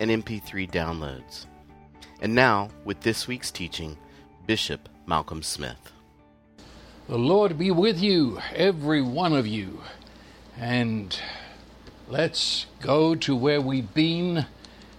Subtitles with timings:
[0.00, 1.46] and MP3 downloads.
[2.20, 3.96] And now, with this week's teaching,
[4.46, 5.92] Bishop Malcolm Smith.
[7.08, 9.80] The Lord be with you, every one of you.
[10.58, 11.18] And
[12.08, 14.46] let's go to where we've been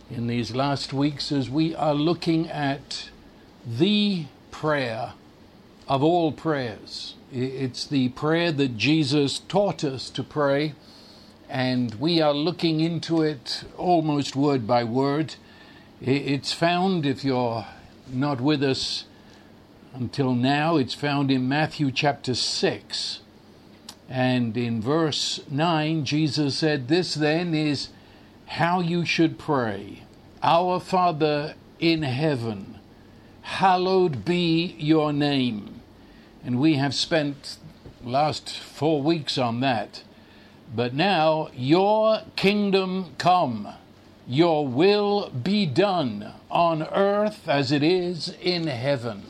[0.10, 3.10] in these last weeks as we are looking at
[3.66, 5.14] the prayer
[5.88, 7.16] of all prayers.
[7.32, 10.74] It's the prayer that Jesus taught us to pray
[11.50, 15.36] and we are looking into it almost word by word.
[16.00, 17.66] It's found, if you're
[18.08, 19.06] not with us
[19.96, 23.22] until now, it's found in Matthew chapter 6.
[24.08, 27.90] And in verse 9, Jesus said, This then is
[28.46, 30.04] how you should pray
[30.44, 32.80] Our Father in heaven,
[33.42, 35.82] hallowed be your name.
[36.44, 37.58] And we have spent
[38.04, 40.04] last four weeks on that.
[40.76, 43.68] But now, your kingdom come,
[44.28, 49.24] your will be done on earth as it is in heaven.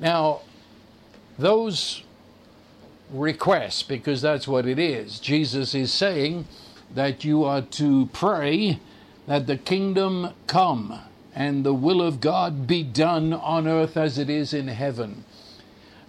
[0.00, 0.40] Now,
[1.38, 2.02] those
[3.10, 6.46] requests, because that's what it is, Jesus is saying
[6.94, 8.80] that you are to pray
[9.26, 11.00] that the kingdom come
[11.34, 15.24] and the will of God be done on earth as it is in heaven.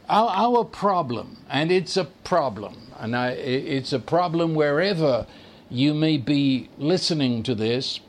[0.10, 5.26] Our, our problem, and it's a problem, and I, it's a problem wherever
[5.70, 8.00] you may be listening to this.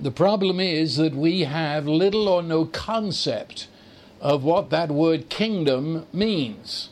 [0.00, 3.68] The problem is that we have little or no concept
[4.20, 6.88] of what that word kingdom means.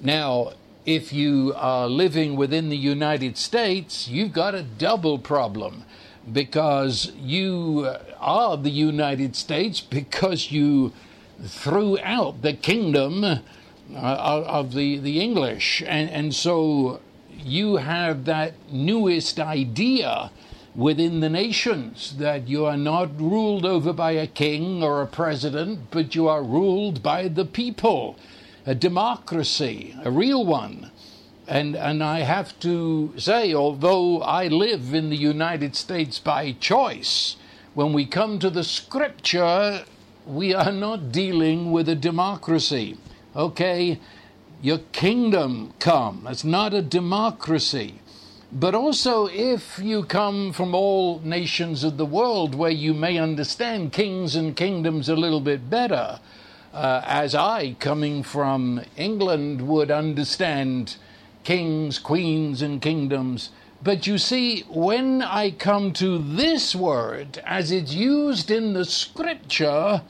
[0.00, 0.52] Now,
[0.84, 5.84] if you are living within the United States, you've got a double problem
[6.30, 10.92] because you are the United States because you
[11.42, 13.40] threw out the kingdom
[13.92, 15.82] uh, of the, the English.
[15.86, 17.00] And, and so
[17.44, 20.30] you have that newest idea
[20.74, 25.90] within the nations that you are not ruled over by a king or a president,
[25.90, 28.16] but you are ruled by the people,
[28.66, 30.90] a democracy, a real one.
[31.46, 37.36] And, and I have to say, although I live in the United States by choice,
[37.74, 39.84] when we come to the scripture,
[40.26, 42.96] we are not dealing with a democracy
[43.34, 43.98] okay,
[44.62, 46.26] your kingdom come.
[46.28, 48.00] It's not a democracy.
[48.52, 53.92] But also, if you come from all nations of the world where you may understand
[53.92, 56.20] kings and kingdoms a little bit better,
[56.72, 60.96] uh, as I, coming from England, would understand
[61.42, 63.50] kings, queens, and kingdoms.
[63.82, 70.02] But you see, when I come to this word, as it's used in the scripture,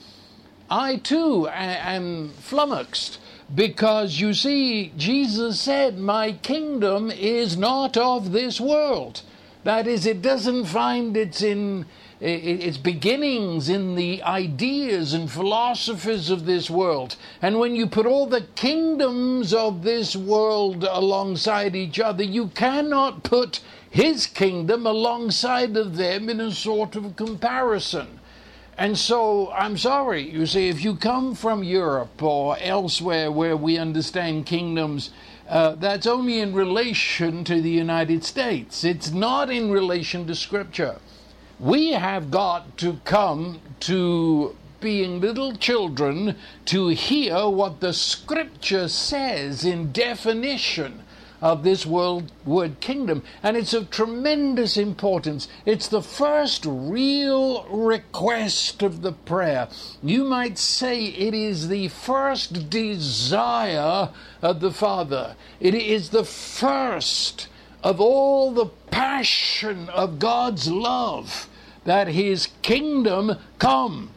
[0.76, 3.20] I too am flummoxed
[3.54, 9.22] because you see, Jesus said, My kingdom is not of this world.
[9.62, 11.86] That is, it doesn't find its in
[12.20, 17.14] its beginnings in the ideas and philosophies of this world.
[17.40, 23.22] And when you put all the kingdoms of this world alongside each other, you cannot
[23.22, 28.18] put his kingdom alongside of them in a sort of comparison.
[28.76, 33.78] And so I'm sorry, you see, if you come from Europe or elsewhere where we
[33.78, 35.10] understand kingdoms,
[35.48, 38.82] uh, that's only in relation to the United States.
[38.82, 40.96] It's not in relation to Scripture.
[41.60, 46.36] We have got to come to being little children
[46.66, 51.04] to hear what the Scripture says in definition
[51.40, 53.22] of this world word kingdom.
[53.42, 55.48] And it's of tremendous importance.
[55.66, 59.68] It's the first real request of the prayer.
[60.02, 64.10] You might say it is the first desire
[64.42, 65.36] of the Father.
[65.60, 67.48] It is the first
[67.82, 71.48] of all the passion of God's love
[71.84, 74.10] that His kingdom come.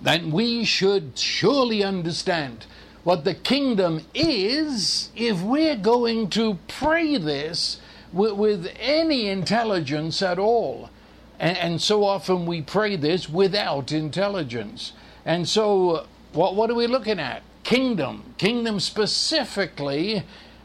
[0.00, 2.66] Then we should surely understand
[3.06, 7.78] what the kingdom is if we're going to pray this
[8.12, 10.90] with, with any intelligence at all.
[11.38, 14.92] And, and, so often we pray this without intelligence.
[15.24, 17.44] And so, what, what are we looking at?
[17.62, 18.34] Kingdom.
[18.38, 20.24] Kingdom specifically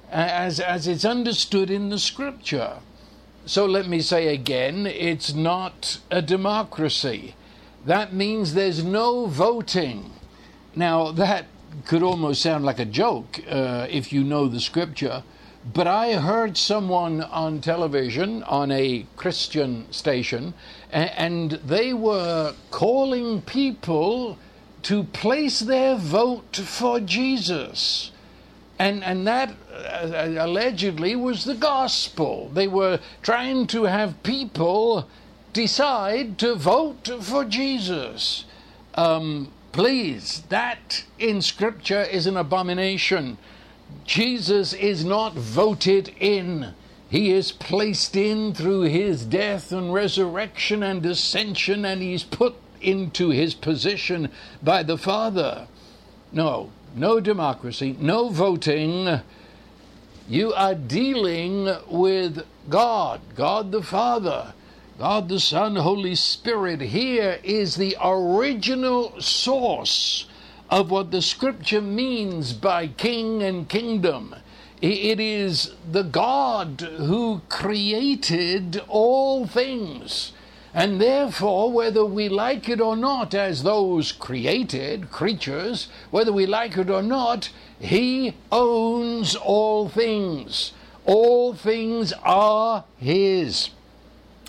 [0.10, 2.78] as, as it's understood in the scripture.
[3.46, 7.36] So let me say again it's not a democracy.
[7.86, 10.10] that means there's no voting.
[10.76, 11.46] Now, that
[11.86, 15.24] could almost sound like a joke uh, if you know the scripture,
[15.74, 20.54] but I heard someone on television on a Christian station,
[20.92, 24.40] and they were calling people
[24.84, 28.12] to place their vote for Jesus.
[28.80, 32.50] And, and that uh, allegedly was the gospel.
[32.52, 35.08] They were trying to have people
[35.54, 38.46] decide to vote for Jesus.
[38.96, 43.38] Um, please, that in Scripture is an abomination.
[44.06, 46.74] Jesus is not voted in.
[47.10, 53.30] He is placed in through his death and resurrection and ascension, and he's put into
[53.30, 54.30] his position
[54.64, 55.68] by the Father.
[56.32, 59.20] No, no democracy, no voting.
[60.30, 64.54] You are dealing with God, God the Father.
[65.02, 66.80] God the Son, Holy Spirit.
[66.80, 70.28] Here is the original source
[70.70, 74.36] of what the scripture means by king and kingdom.
[74.80, 80.34] It is the God who created all things.
[80.72, 86.78] And therefore, whether we like it or not, as those created creatures, whether we like
[86.78, 87.50] it or not,
[87.80, 90.74] He owns all things.
[91.08, 93.72] All things are His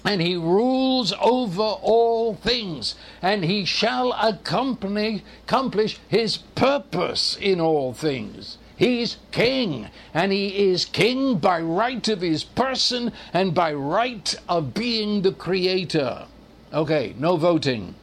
[0.05, 7.93] and he rules over all things, and he shall accompany, accomplish his purpose in all
[7.93, 8.59] things.
[8.77, 14.75] He's king, and he is king by right of his person and by right of
[14.75, 16.27] being the creator.
[16.73, 17.95] Okay, no voting.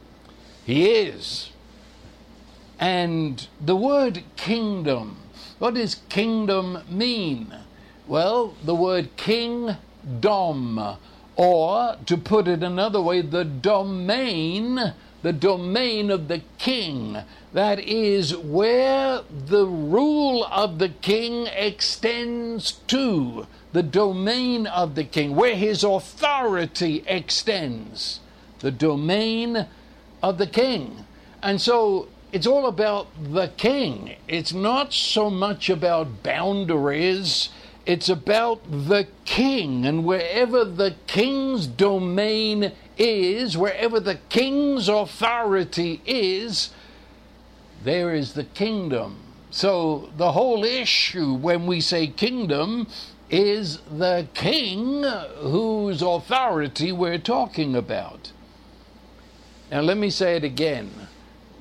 [0.64, 1.50] He is.
[2.78, 5.18] And the word kingdom,
[5.58, 7.52] what does kingdom mean?
[8.06, 9.76] Well, the word kingdom
[11.40, 14.92] or, to put it another way, the domain,
[15.22, 17.16] the domain of the king.
[17.54, 23.46] That is where the rule of the king extends to.
[23.72, 28.20] The domain of the king, where his authority extends.
[28.58, 29.66] The domain
[30.22, 31.06] of the king.
[31.42, 34.16] And so it's all about the king.
[34.28, 37.48] It's not so much about boundaries
[37.90, 46.70] it's about the king, and wherever the king's domain is, wherever the king's authority is,
[47.82, 49.16] there is the kingdom.
[49.50, 52.86] So the whole issue when we say kingdom
[53.28, 55.02] is the king
[55.38, 58.30] whose authority we're talking about.
[59.72, 60.99] Now, let me say it again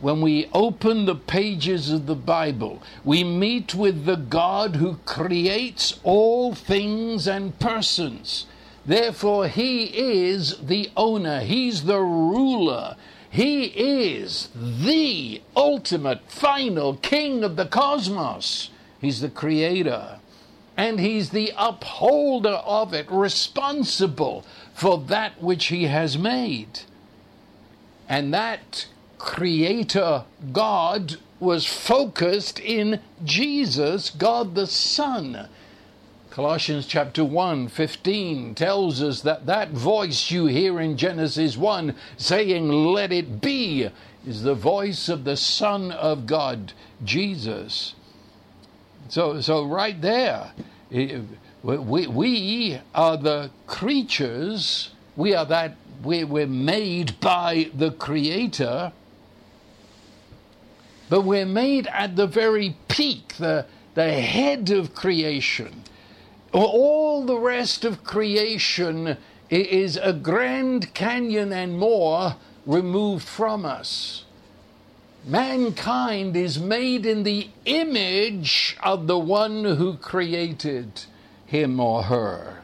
[0.01, 5.99] when we open the pages of the Bible, we meet with the God who creates
[6.03, 8.45] all things and persons.
[8.85, 12.95] Therefore, He is the owner, He's the ruler,
[13.29, 18.69] He is the ultimate, final King of the cosmos.
[19.01, 20.19] He's the creator,
[20.77, 26.81] and He's the upholder of it, responsible for that which He has made.
[28.07, 28.87] And that
[29.19, 35.47] creator God was focused in Jesus, God the Son.
[36.31, 42.69] Colossians chapter 1, 15 tells us that that voice you hear in Genesis 1 saying,
[42.69, 43.89] Let it be,
[44.25, 47.95] is the voice of the Son of God, Jesus.
[49.09, 50.51] So, so right there,
[50.91, 58.93] we, we are the creatures, we are that, we, we're made by the Creator
[61.09, 65.83] but we're made at the very peak, the, the head of creation.
[66.53, 69.17] All the rest of creation
[69.49, 72.35] is a Grand Canyon and more
[72.65, 74.25] removed from us.
[75.25, 81.05] Mankind is made in the image of the one who created
[81.45, 82.61] him or her.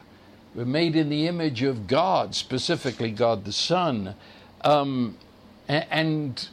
[0.54, 4.14] We're made in the image of God, specifically God the Son.
[4.62, 5.18] Um,
[5.68, 6.48] and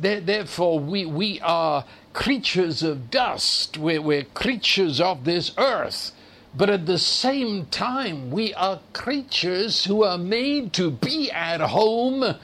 [0.00, 6.12] Therefore, we, we are creatures of dust, we're, we're creatures of this earth.
[6.56, 12.34] But at the same time, we are creatures who are made to be at home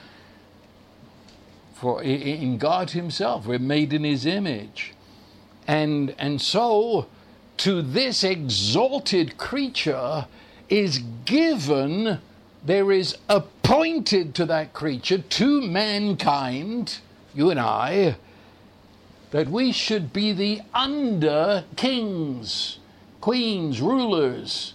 [1.73, 3.45] for in God Himself.
[3.45, 4.93] We're made in His image.
[5.67, 7.07] And, and so,
[7.57, 10.27] to this exalted creature
[10.69, 12.19] is given,
[12.63, 16.99] there is appointed to that creature, to mankind,
[17.35, 18.15] you and I,
[19.31, 22.79] that we should be the under kings,
[23.21, 24.73] queens, rulers.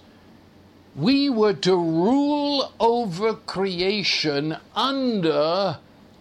[0.95, 5.79] We were to rule over creation under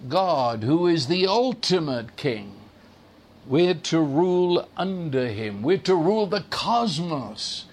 [0.07, 2.55] God, who is the ultimate king.
[3.45, 5.63] We're to rule under him.
[5.63, 7.65] We're to rule the cosmos.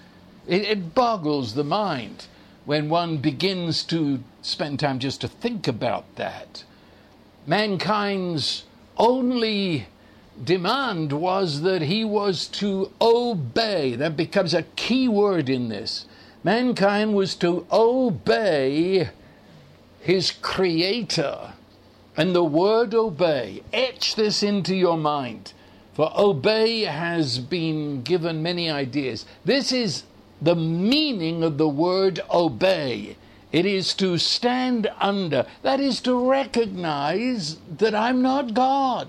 [0.47, 2.25] It, it, boggles the mind
[2.65, 6.63] when one begins to spend time just to think about that.
[7.47, 8.65] Mankind's
[8.97, 9.87] only
[10.43, 13.95] demand was that he was to obey.
[13.95, 16.05] That becomes a key word in this.
[16.43, 19.09] Mankind was to obey
[20.01, 21.53] his creator.
[22.17, 25.53] And the word obey, etch this into your mind.
[25.93, 29.25] For obey has been given many ideas.
[29.45, 30.03] This is
[30.41, 33.15] the meaning of the word obey.
[33.51, 39.07] It is to stand under, that is to recognize that I'm not God,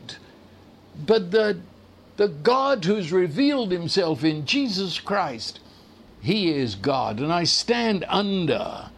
[1.07, 1.59] but the,
[2.17, 5.61] the God who's revealed himself in Jesus Christ.
[6.21, 8.91] He is God, and I stand under.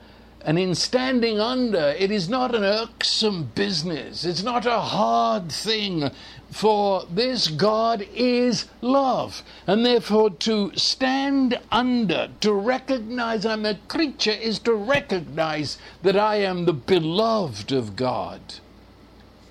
[0.43, 4.25] And in standing under, it is not an irksome business.
[4.25, 6.11] It's not a hard thing,
[6.51, 9.43] for this God is love.
[9.67, 16.37] And therefore, to stand under, to recognize I'm a creature, is to recognize that I
[16.37, 18.41] am the beloved of God.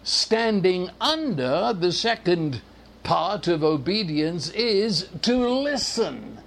[0.04, 2.62] Standing under, the second
[3.04, 6.40] part of obedience is to listen.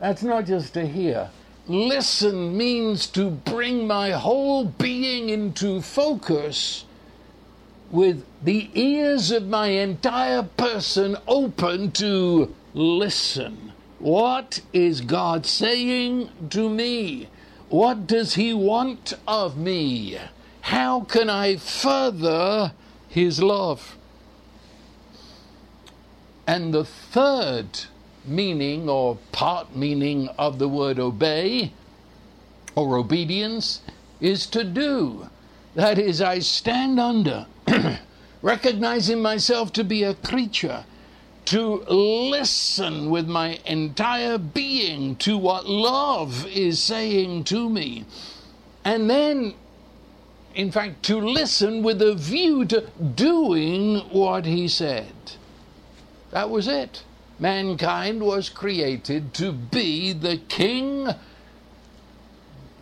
[0.00, 1.30] That's not just to hear
[1.68, 6.84] Listen means to bring my whole being into focus
[7.90, 13.72] with the ears of my entire person open to listen.
[13.98, 17.28] What is God saying to me?
[17.68, 20.18] What does He want of me?
[20.62, 22.72] How can I further
[23.08, 23.96] His love?
[26.46, 27.66] And the third
[28.24, 31.72] meaning or part meaning of the word obey
[32.74, 33.80] or obedience
[34.20, 35.28] is to do.
[35.76, 37.46] That is, I stand under,
[38.42, 40.84] recognizing myself to be a creature,
[41.44, 48.06] to listen with my entire being to what love is saying to me.
[48.84, 49.54] And then,
[50.54, 55.12] in fact, to listen with a view to doing what he said.
[56.32, 57.04] That was it
[57.38, 61.08] mankind was created to be the king,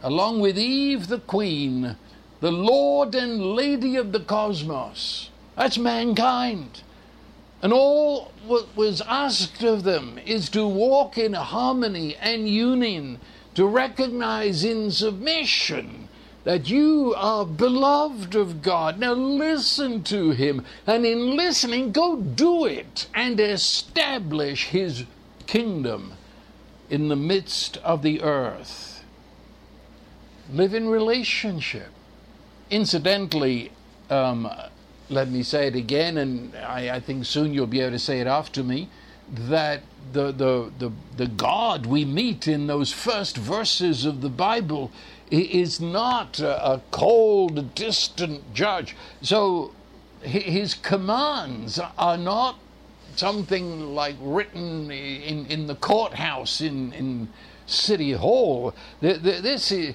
[0.03, 1.97] along with Eve the queen,
[2.41, 5.31] the Lord and Lady of the cosmos.
[5.57, 6.83] That's mankind.
[7.63, 13.21] And all what was asked of them is to walk in harmony and union,
[13.55, 16.09] to recognize in submission
[16.45, 18.99] that you are beloved of God.
[18.99, 25.05] Now listen to Him, and in listening, go do it and establish His
[25.47, 26.13] kingdom
[26.91, 29.03] in the midst of the earth.
[30.53, 31.94] Live in relationship.
[32.75, 33.71] Incidentally,
[34.11, 34.51] um,
[35.09, 38.19] let me say it again, and I, I think soon you'll be able to say
[38.19, 38.89] it after me
[39.29, 44.91] that the, the, the, the God we meet in those first verses of the Bible
[45.31, 48.97] is not a cold, distant judge.
[49.23, 49.71] So
[50.23, 52.59] his commands are not
[53.15, 57.29] something like written in, in the courthouse in, in
[57.69, 58.75] City Hall.
[59.01, 59.95] This is,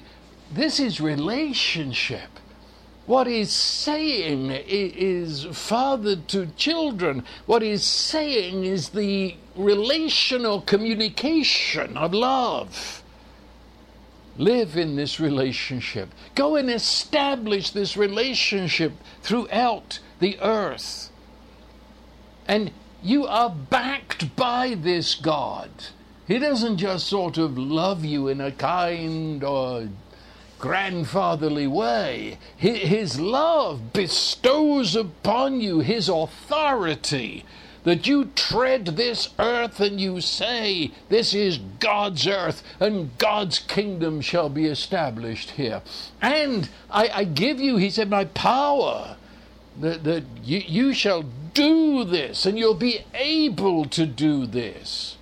[0.50, 2.39] this is relationship.
[3.10, 7.24] What he's saying is father to children.
[7.44, 13.02] What he's saying is the relational communication of love.
[14.36, 16.10] Live in this relationship.
[16.36, 21.10] Go and establish this relationship throughout the earth.
[22.46, 22.70] And
[23.02, 25.70] you are backed by this God.
[26.28, 29.88] He doesn't just sort of love you in a kind or
[30.60, 32.38] grandfatherly way.
[32.56, 37.44] His love bestows upon you His authority
[37.84, 44.20] that you tread this earth and you say, This is God's earth, and God's kingdom
[44.20, 45.82] shall be established here.
[46.20, 49.16] And I, I give you, he said, my power,
[49.80, 51.24] that, that you, you shall
[51.54, 55.16] do this, and you'll be able to do this.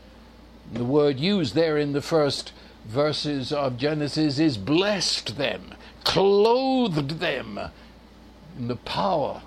[0.73, 2.52] The word used there in the first
[2.88, 7.61] verses of Genesis is blessed them, clothed them
[8.59, 9.42] in the power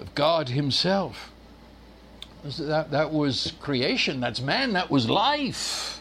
[0.00, 1.30] of God Himself.
[2.58, 6.00] That, that was creation, that's man, that was life.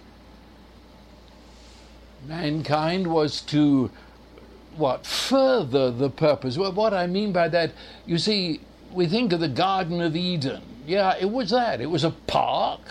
[2.28, 3.92] Mankind was to
[4.76, 6.58] what further the purpose.
[6.58, 7.74] Well, what I mean by that,
[8.06, 8.62] you see,
[8.92, 10.64] we think of the Garden of Eden.
[10.88, 11.82] Yeah, it was that.
[11.82, 12.82] It was a park.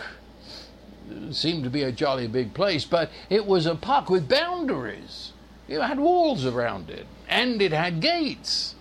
[1.31, 5.33] Seemed to be a jolly big place, but it was a park with boundaries.
[5.69, 8.75] It had walls around it, and it had gates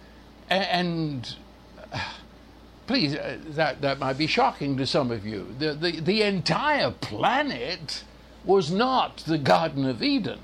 [0.50, 1.36] and
[2.88, 5.55] please, uh, that, that might be shocking to some of you.
[5.59, 8.03] The, the, the entire planet
[8.45, 10.39] was not the Garden of Eden.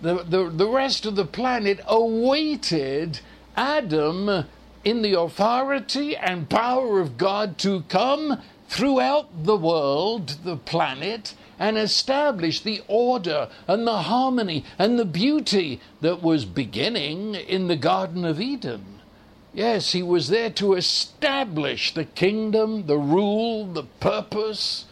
[0.00, 3.20] The, the, the rest of the planet awaited
[3.56, 4.44] Adam
[4.84, 11.76] in the authority and power of God to come throughout the world, the planet, and
[11.76, 18.24] establish the order and the harmony and the beauty that was beginning in the Garden
[18.24, 19.00] of Eden.
[19.52, 24.84] Yes, he was there to establish the kingdom, the rule, the purpose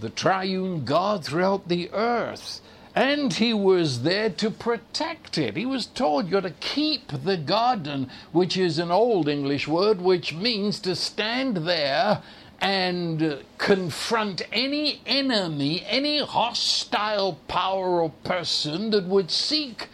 [0.00, 2.60] the triune God throughout the earth.
[2.96, 5.56] And he was there to protect it.
[5.56, 10.32] He was told you're to keep the garden, which is an old English word which
[10.32, 12.22] means to stand there
[12.60, 19.88] and confront any enemy, any hostile power or person that would seek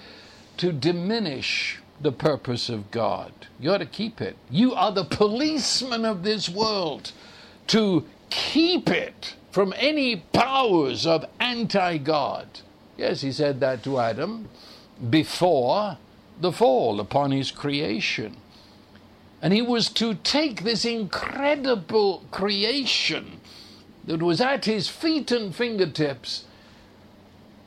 [0.57, 3.33] to diminish the purpose of God.
[3.59, 4.37] You ought to keep it.
[4.51, 7.13] You are the policeman of this world
[7.69, 12.47] to keep it from any powers of anti God.
[12.97, 14.49] Yes, he said that to Adam
[15.09, 15.99] before
[16.41, 18.37] the fall upon his creation.
[19.43, 23.41] And he was to take this incredible creation
[24.05, 26.45] that was at his feet and fingertips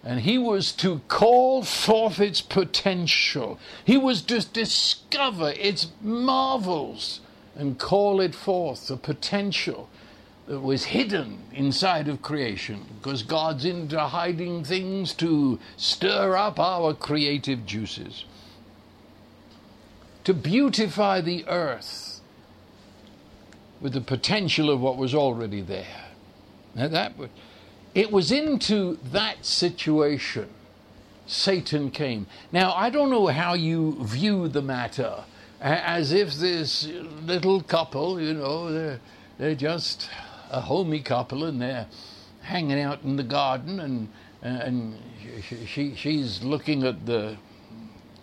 [0.03, 3.57] and he was to call forth its potential.
[3.85, 7.21] He was to discover its marvels
[7.55, 9.89] and call it forth, the potential
[10.47, 12.85] that was hidden inside of creation.
[12.99, 18.25] Because God's into hiding things to stir up our creative juices,
[20.23, 22.21] to beautify the earth
[23.81, 26.05] with the potential of what was already there.
[26.75, 27.13] Now that
[27.93, 30.49] it was into that situation
[31.25, 32.27] Satan came.
[32.51, 35.23] Now, I don't know how you view the matter,
[35.61, 36.89] as if this
[37.21, 38.99] little couple, you know, they're,
[39.37, 40.09] they're just
[40.51, 41.87] a homey couple and they're
[42.41, 44.09] hanging out in the garden and,
[44.41, 44.97] and
[45.65, 47.37] she, she's looking at the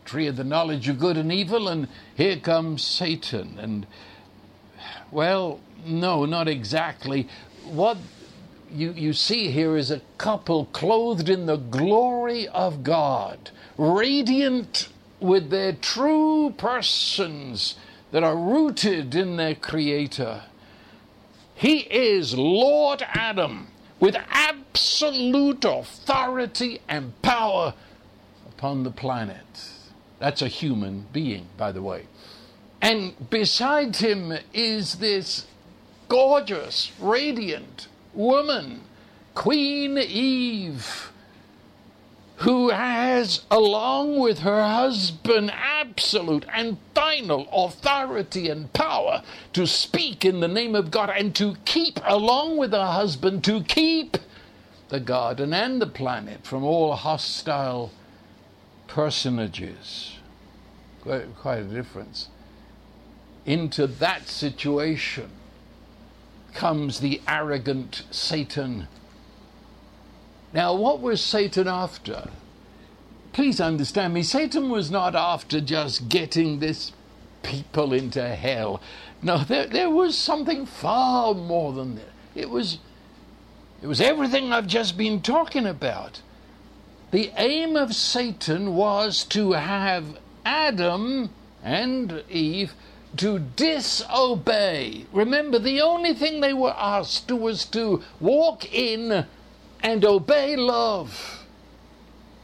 [0.05, 3.59] tree of the knowledge of good and evil, and here comes Satan.
[3.59, 3.87] And,
[5.11, 7.29] well, no, not exactly.
[7.65, 7.99] What
[8.73, 14.89] you, you see here is a couple clothed in the glory of God, radiant
[15.21, 17.77] with their true persons
[18.11, 20.43] that are rooted in their Creator.
[21.55, 27.75] He is Lord Adam with absolute authority and power
[28.49, 29.71] upon the planet.
[30.21, 32.07] That's a human being, by the way.
[32.81, 35.47] And beside him is this
[36.09, 38.83] gorgeous, radiant, woman,
[39.35, 41.11] Queen Eve,
[42.37, 49.23] who has, along with her husband, absolute and final authority and power
[49.55, 53.63] to speak in the name of God and to keep, along with her husband, to
[53.63, 54.19] keep
[54.91, 57.91] the garden and the planet from all hostile
[58.91, 60.17] personages.
[61.03, 62.29] Quite, quite a difference.
[63.47, 65.31] Into that situation
[66.53, 68.89] comes the arrogant Satan.
[70.53, 72.31] Now, what was Satan after?
[73.33, 76.91] Please understand me, Satan was not after just getting this
[77.45, 78.83] people into hell.
[79.23, 82.13] No, there, there was something far more than that.
[82.35, 82.79] It was,
[83.81, 86.21] it was everything I've just been talking about.
[87.11, 91.31] The aim of Satan was to have Adam
[91.63, 92.75] and Eve
[93.17, 95.07] to disobey.
[95.13, 99.27] Remember, the only thing they were asked to was to walk in
[99.83, 101.45] and obey love.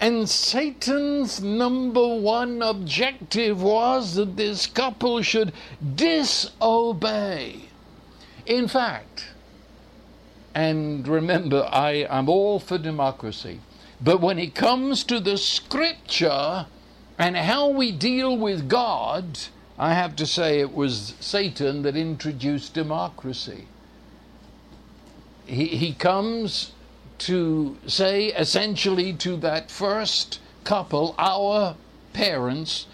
[0.00, 5.52] And Satan's number one objective was that this couple should
[5.94, 7.62] disobey.
[8.44, 9.29] In fact,
[10.55, 13.61] and remember, I am all for democracy,
[14.00, 16.66] but when it comes to the scripture
[17.18, 19.38] and how we deal with God,
[19.78, 23.66] I have to say it was Satan that introduced democracy.
[25.46, 26.72] He, he comes
[27.18, 31.76] to say essentially to that first couple, our
[32.12, 32.87] parents,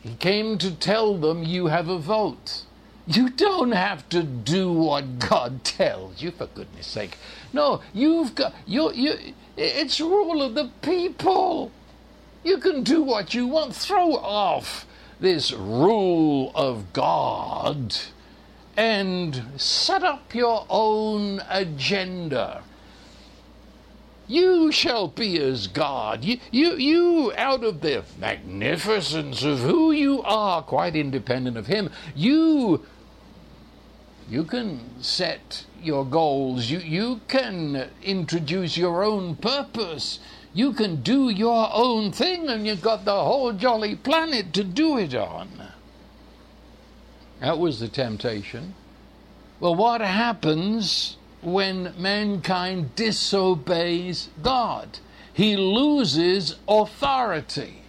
[0.00, 2.62] he came to tell them, You have a vote.
[3.06, 7.18] You don't have to do what God tells you, for goodness sake.
[7.52, 11.70] No, you've got, you, you, it's rule of the people.
[12.44, 13.74] You can do what you want.
[13.74, 14.86] Throw off
[15.20, 17.94] this rule of God
[18.76, 22.62] and set up your own agenda.
[24.26, 26.24] You shall be as God.
[26.24, 31.90] You, you, you, out of the magnificence of who you are, quite independent of Him,
[32.14, 32.86] you,
[34.32, 36.70] you can set your goals.
[36.70, 40.20] You, you can introduce your own purpose.
[40.54, 44.96] You can do your own thing, and you've got the whole jolly planet to do
[44.96, 45.50] it on.
[47.40, 48.74] That was the temptation.
[49.60, 54.98] Well, what happens when mankind disobeys God?
[55.34, 57.82] He loses authority.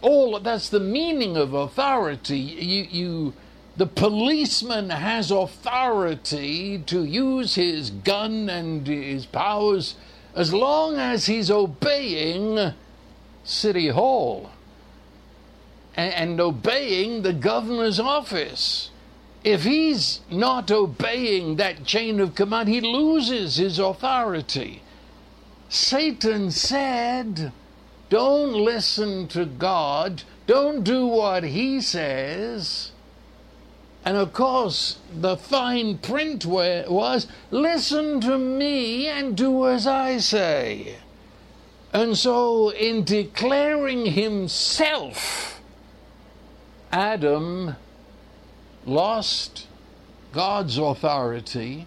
[0.00, 2.38] All that's the meaning of authority.
[2.38, 3.34] You, you
[3.76, 9.94] the policeman has authority to use his gun and his powers
[10.34, 12.74] as long as he's obeying
[13.44, 14.50] City Hall
[15.96, 18.90] and, and obeying the governor's office.
[19.42, 24.82] If he's not obeying that chain of command, he loses his authority.
[25.68, 27.52] Satan said,
[28.10, 32.92] Don't listen to God, don't do what he says
[34.04, 40.96] and of course, the fine print was listen to me and do as I say.
[41.92, 45.60] And so, in declaring himself,
[46.90, 47.76] Adam
[48.84, 49.68] lost
[50.32, 51.86] God's authority,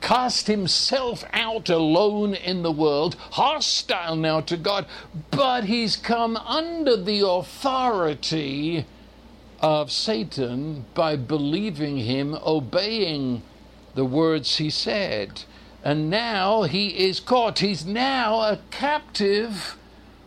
[0.00, 4.86] cast himself out alone in the world, hostile now to God,
[5.30, 8.86] but he's come under the authority
[9.60, 13.42] of Satan by believing him, obeying
[13.94, 15.42] the words he said.
[15.82, 17.60] And now he is caught.
[17.60, 19.76] He's now a captive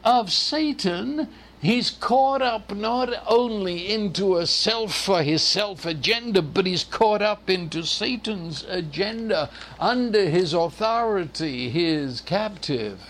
[0.03, 1.27] of Satan.
[1.61, 7.21] He's caught up not only into a self for his self agenda, but he's caught
[7.21, 13.01] up into Satan's agenda under his authority, his captive.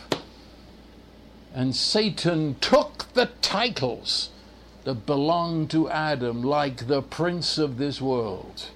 [1.54, 4.30] And Satan took the titles
[4.84, 8.70] that belong to Adam, like the prince of this world.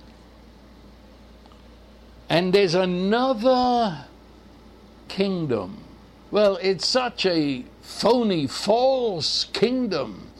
[2.29, 4.05] And there's another
[5.07, 5.83] kingdom.
[6.31, 10.31] Well, it's such a phony, false kingdom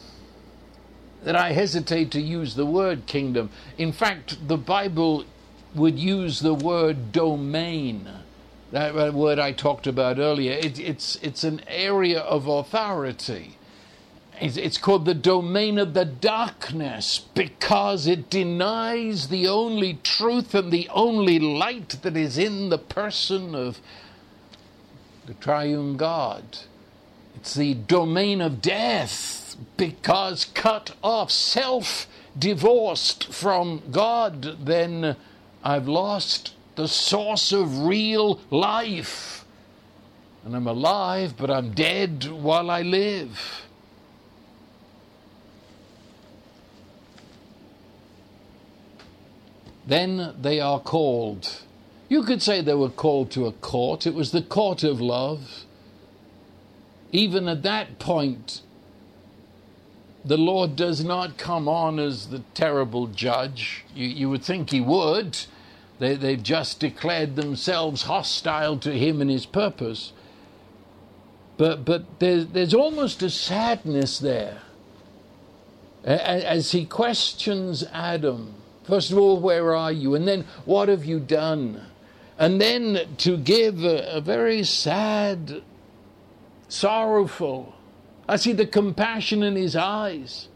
[1.22, 3.50] that I hesitate to use the word kingdom.
[3.78, 5.24] In fact, the Bible
[5.74, 8.08] would use the word domain.
[8.72, 10.52] That word I talked about earlier.
[10.52, 13.56] It, it's, it's an area of authority.
[14.40, 20.88] It's called the domain of the darkness because it denies the only truth and the
[20.90, 23.80] only light that is in the person of
[25.26, 26.58] the triune God.
[27.36, 35.16] It's the domain of death because cut off, self divorced from God, then
[35.62, 39.44] I've lost the source of real life.
[40.44, 43.64] And I'm alive, but I'm dead while I live.
[49.86, 51.62] Then they are called.
[52.08, 54.06] You could say they were called to a court.
[54.06, 55.64] It was the court of love.
[57.12, 58.62] Even at that point,
[60.24, 63.84] the Lord does not come on as the terrible judge.
[63.94, 65.38] You, you would think he would.
[65.98, 70.12] They, they've just declared themselves hostile to him and his purpose.
[71.56, 74.62] But, but there's, there's almost a sadness there
[76.04, 80.14] as he questions Adam First of all, where are you?
[80.14, 81.86] And then, what have you done?
[82.38, 85.62] And then to give a, a very sad,
[86.68, 87.74] sorrowful,
[88.28, 90.48] I see the compassion in his eyes.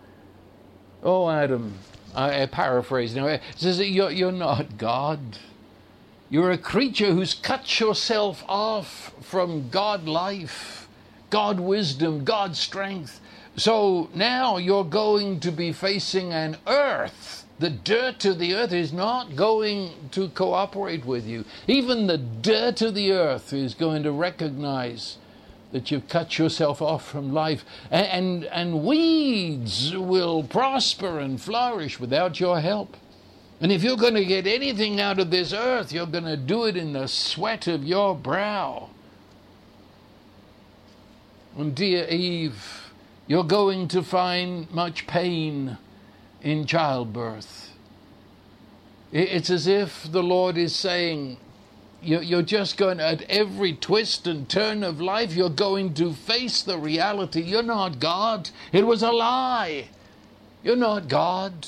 [1.02, 1.78] Oh, Adam,
[2.14, 3.38] I, I paraphrase now.
[3.56, 5.38] Says you're, you're not God.
[6.28, 10.88] You're a creature who's cut yourself off from God life,
[11.30, 13.20] God wisdom, God strength.
[13.56, 18.92] So now you're going to be facing an earth the dirt of the earth is
[18.92, 21.44] not going to cooperate with you.
[21.66, 25.18] Even the dirt of the earth is going to recognize
[25.72, 27.64] that you've cut yourself off from life.
[27.90, 32.96] And, and, and weeds will prosper and flourish without your help.
[33.60, 36.64] And if you're going to get anything out of this earth, you're going to do
[36.64, 38.90] it in the sweat of your brow.
[41.56, 42.92] And dear Eve,
[43.26, 45.76] you're going to find much pain
[46.42, 47.72] in childbirth.
[49.12, 51.38] It's as if the Lord is saying,
[52.02, 56.78] you're just going at every twist and turn of life, you're going to face the
[56.78, 57.42] reality.
[57.42, 58.50] You're not God.
[58.72, 59.88] It was a lie.
[60.64, 61.66] You're not God.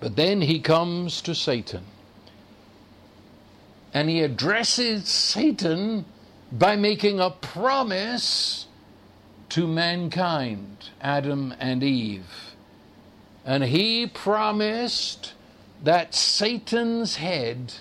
[0.00, 1.84] But then he comes to Satan.
[3.94, 6.04] and he addresses Satan
[6.52, 8.66] by making a promise
[9.52, 12.54] to mankind, Adam and Eve.
[13.44, 15.34] And he promised
[15.84, 17.74] that Satan's head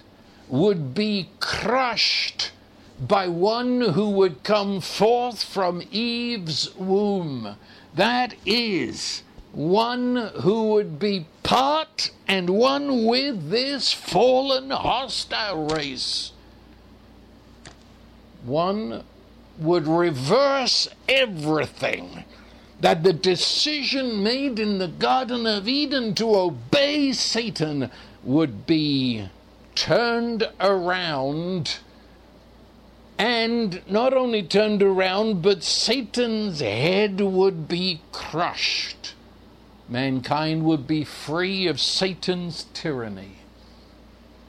[0.49, 2.51] would be crushed
[2.99, 7.55] by one who would come forth from Eve's womb.
[7.95, 16.33] That is, one who would be part and one with this fallen hostile race.
[18.43, 19.05] One
[19.59, 22.23] would reverse everything
[22.79, 27.91] that the decision made in the Garden of Eden to obey Satan
[28.23, 29.29] would be
[29.75, 31.79] turned around
[33.21, 39.13] and not only turned around, but Satan's head would be crushed.
[39.87, 43.40] Mankind would be free of Satan's tyranny.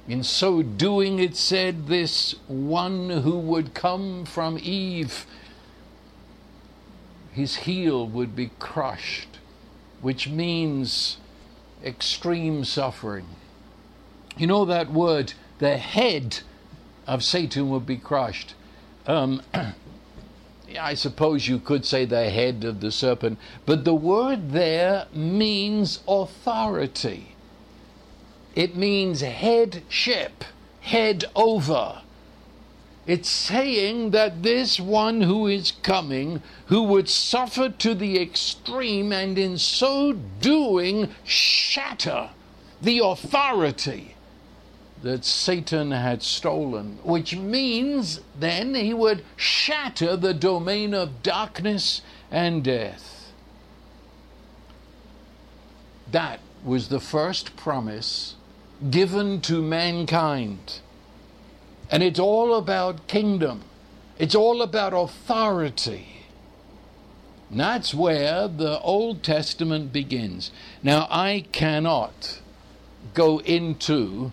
[0.08, 5.26] In so doing, it said, this one who would come from Eve,
[7.32, 9.38] his heel would be crushed,
[10.00, 11.18] which means
[11.84, 13.26] extreme suffering.
[14.36, 16.40] You know that word, the head
[17.06, 18.54] of Satan would be crushed.
[19.06, 19.42] Um,
[20.80, 26.00] I suppose you could say the head of the serpent, but the word there means
[26.08, 27.31] authority.
[28.54, 30.44] It means headship,
[30.80, 32.02] head over.
[33.06, 39.38] It's saying that this one who is coming, who would suffer to the extreme and
[39.38, 42.30] in so doing shatter
[42.80, 44.16] the authority
[45.02, 52.62] that Satan had stolen, which means then he would shatter the domain of darkness and
[52.62, 53.32] death.
[56.10, 58.36] That was the first promise
[58.90, 60.80] given to mankind.
[61.90, 63.62] And it's all about kingdom,
[64.18, 66.08] it's all about authority.
[67.50, 70.50] And that's where the Old Testament begins.
[70.82, 72.40] Now, I cannot
[73.12, 74.32] go into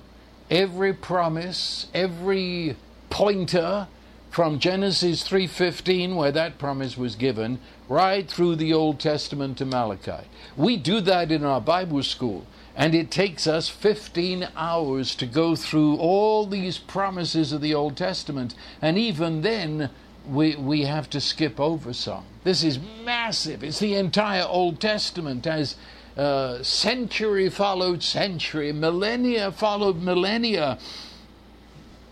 [0.50, 2.78] every promise, every
[3.10, 3.88] pointer
[4.30, 7.60] from Genesis 3:15 where that promise was given
[7.90, 10.28] right through the Old Testament to Malachi.
[10.56, 15.56] We do that in our Bible school and it takes us 15 hours to go
[15.56, 19.90] through all these promises of the Old Testament and even then
[20.28, 22.24] we we have to skip over some.
[22.44, 23.64] This is massive.
[23.64, 25.76] It's the entire Old Testament as
[26.18, 30.78] uh, century followed century, millennia followed millennia.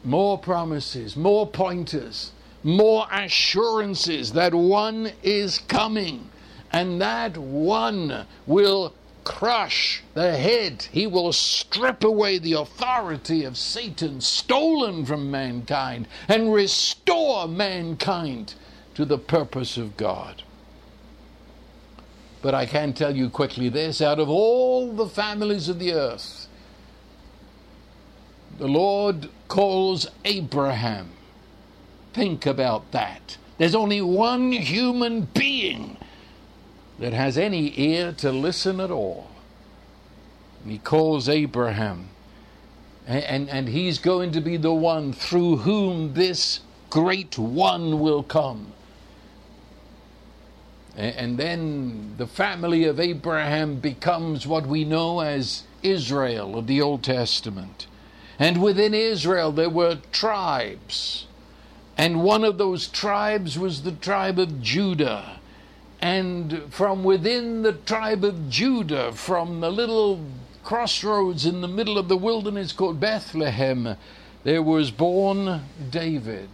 [0.04, 2.32] More promises, more pointers,
[2.64, 6.30] more assurances that one is coming,
[6.72, 8.94] and that one will
[9.28, 10.88] crush the head.
[10.90, 18.56] He will strip away the authority of Satan stolen from mankind and restore mankind
[18.96, 20.44] to the purpose of God.
[22.42, 26.48] But I can tell you quickly this out of all the families of the earth,
[28.58, 31.10] the Lord calls Abraham.
[32.14, 33.38] Think about that.
[33.58, 35.98] There's only one human being
[37.00, 39.30] that has any ear to listen at all.
[40.64, 42.10] And he calls Abraham.
[43.06, 48.24] And, and, and he's going to be the one through whom this great one will
[48.24, 48.74] come.
[50.96, 57.04] And then the family of Abraham becomes what we know as Israel of the Old
[57.04, 57.86] Testament.
[58.40, 61.28] And within Israel there were tribes.
[61.98, 65.37] And one of those tribes was the tribe of Judah.
[66.02, 70.26] And from within the tribe of Judah, from the little
[70.64, 73.96] crossroads in the middle of the wilderness called Bethlehem,
[74.44, 76.50] there was born David.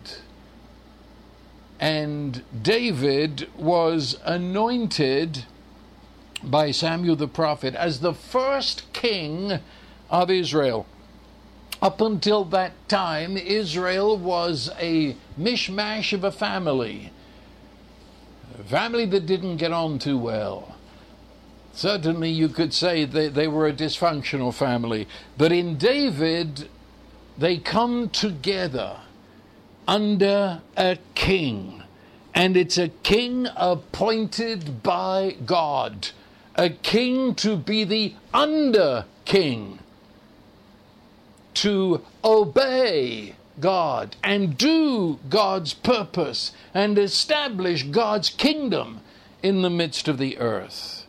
[1.79, 5.45] And David was anointed
[6.43, 9.59] by Samuel the prophet as the first king
[10.09, 10.85] of Israel.
[11.81, 17.11] Up until that time, Israel was a mishmash of a family,
[18.65, 20.75] family that didn't get on too well.
[21.73, 25.07] Certainly, you could say they, they were a dysfunctional family.
[25.37, 26.69] But in David,
[27.37, 28.97] they come together
[29.87, 31.83] under a king.
[32.35, 36.09] And it's a king appointed by God,
[36.55, 39.79] a king to be the under king,
[41.55, 49.01] to obey God and do God's purpose and establish God's kingdom
[49.41, 51.05] in the midst of the earth.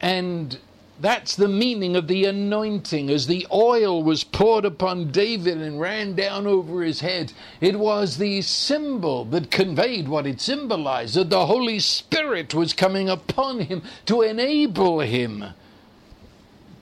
[0.00, 0.58] And
[1.00, 3.08] That's the meaning of the anointing.
[3.08, 8.16] As the oil was poured upon David and ran down over his head, it was
[8.16, 13.82] the symbol that conveyed what it symbolized that the Holy Spirit was coming upon him
[14.06, 15.44] to enable him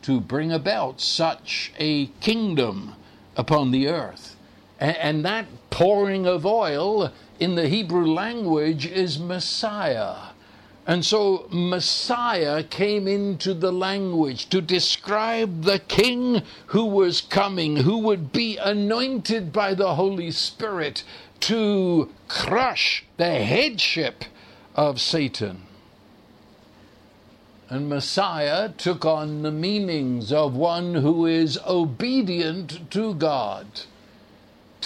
[0.02, 2.94] to bring about such a kingdom
[3.36, 4.35] upon the earth.
[4.78, 10.16] And, that pouring of oil in the Hebrew language is Messiah.
[10.86, 17.98] And so Messiah came into the language to describe the king who was coming, who
[17.98, 21.02] would be anointed by the Holy Spirit
[21.40, 24.24] to crush the headship
[24.76, 25.62] of Satan.
[27.68, 33.66] And Messiah took on the meanings of one who is obedient to God.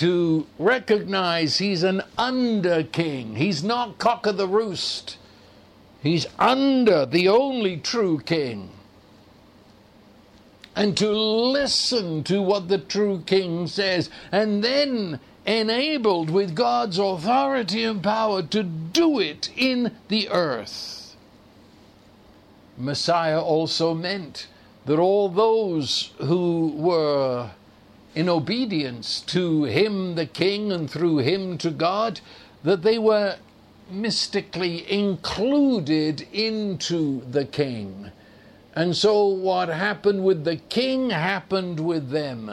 [0.00, 5.16] To recognize he's an under king, he's not cock of the roost
[6.02, 8.70] He's under the only true king.
[10.74, 17.84] And to listen to what the true king says, and then enabled with God's authority
[17.84, 21.16] and power to do it in the earth.
[22.78, 24.46] Messiah also meant
[24.86, 27.50] that all those who were
[28.14, 32.20] in obedience to him, the king, and through him to God,
[32.62, 33.37] that they were
[33.90, 38.11] mystically included into the king.
[38.75, 42.51] And so what happened with the king happened with them.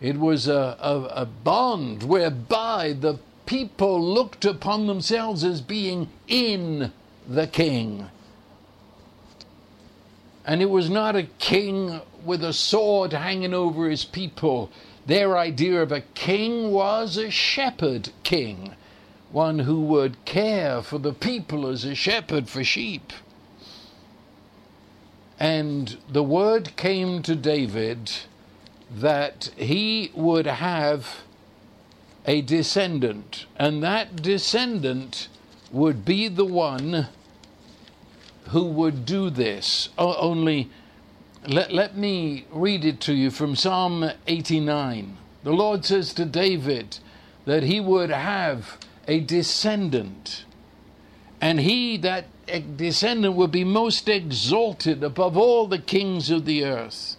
[0.00, 6.92] It was a, a, a, bond whereby the people looked upon themselves as being in
[7.28, 8.06] the king.
[10.46, 14.70] And it was not a king with a sword hanging over his people.
[15.10, 18.76] Their idea of a king was a shepherd king
[19.32, 23.12] one who would care for the people as a shepherd for sheep.
[25.40, 28.12] And the word came to David
[28.88, 31.22] that he would have
[32.24, 35.26] a descendant, and that descendant
[35.72, 37.08] would be the one
[38.50, 39.88] who would do this.
[39.98, 40.70] only
[41.46, 45.16] let, let me read it to you from Psalm 89.
[45.42, 46.98] The Lord says to David
[47.46, 50.44] that he would have a descendant.
[51.40, 52.26] And he, that
[52.76, 57.16] descendant, would be most exalted above all the kings of the earth.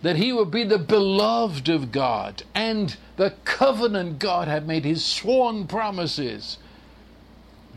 [0.00, 5.04] That he would be the beloved of God and the covenant God had made, his
[5.04, 6.56] sworn promises.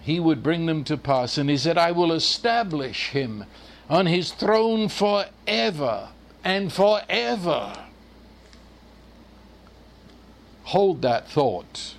[0.01, 1.37] He would bring them to pass.
[1.37, 3.43] And he said, I will establish him
[3.89, 6.09] on his throne forever
[6.43, 7.73] and forever.
[10.63, 11.95] Hold that thought.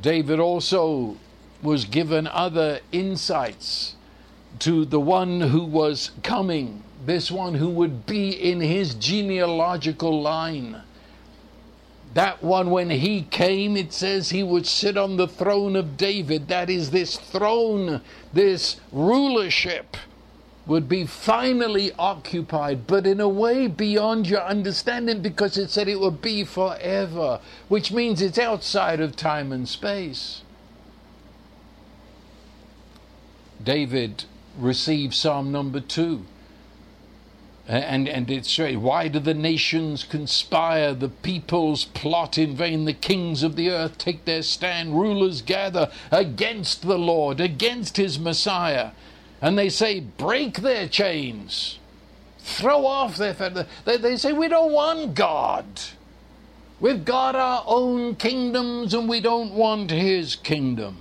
[0.00, 1.16] David also
[1.62, 3.94] was given other insights
[4.60, 10.82] to the one who was coming, this one who would be in his genealogical line.
[12.14, 16.48] That one, when he came, it says he would sit on the throne of David.
[16.48, 18.00] That is, this throne,
[18.32, 19.96] this rulership
[20.68, 25.98] would be finally occupied, but in a way beyond your understanding because it said it
[25.98, 30.42] would be forever, which means it's outside of time and space.
[33.64, 34.24] David
[34.58, 36.24] received Psalm number two.
[37.66, 40.94] And, and it's why do the nations conspire?
[40.94, 42.86] The peoples plot in vain.
[42.86, 44.98] The kings of the earth take their stand.
[44.98, 48.92] Rulers gather against the Lord, against his Messiah
[49.40, 51.78] and they say, break their chains,
[52.38, 53.34] throw off their.
[53.84, 55.66] They, they say, we don't want God.
[56.80, 60.98] We've got our own kingdoms and we don't want his kingdom.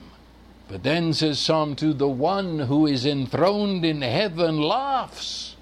[0.67, 5.55] But then says Psalm 2 the one who is enthroned in heaven laughs.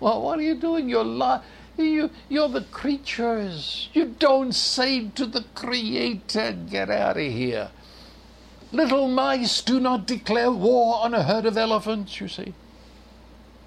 [0.00, 0.88] Well, what are you doing?
[0.88, 1.42] You're la-
[1.78, 3.88] you, you're the creatures.
[3.92, 7.70] You don't say to the Creator, get out of here.
[8.72, 12.52] Little mice do not declare war on a herd of elephants, you see.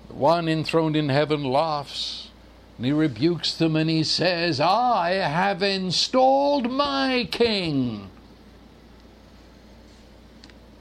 [0.08, 2.30] The one enthroned in heaven laughs,
[2.78, 8.10] and he rebukes them and he says, I have installed my king.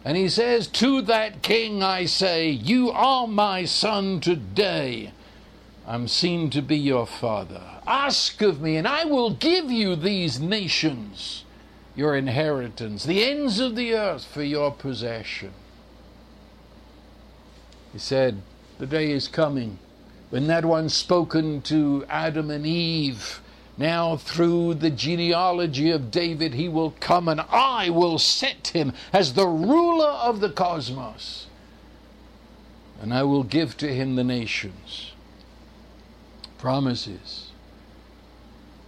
[0.05, 5.13] And he says, To that king I say, You are my son today.
[5.87, 7.63] I'm seen to be your father.
[7.87, 11.45] Ask of me, and I will give you these nations
[11.99, 15.53] your inheritance, the ends of the earth for your possession.
[17.93, 18.41] He said,
[18.79, 19.81] The day is coming
[20.31, 23.41] when that one spoken to Adam and Eve,
[23.77, 29.33] now through the genealogy of David, he will come and I will set him as
[29.33, 31.49] the ruler of the cosmos.
[33.01, 35.15] And I will give to him the nations.
[36.59, 37.51] Promises.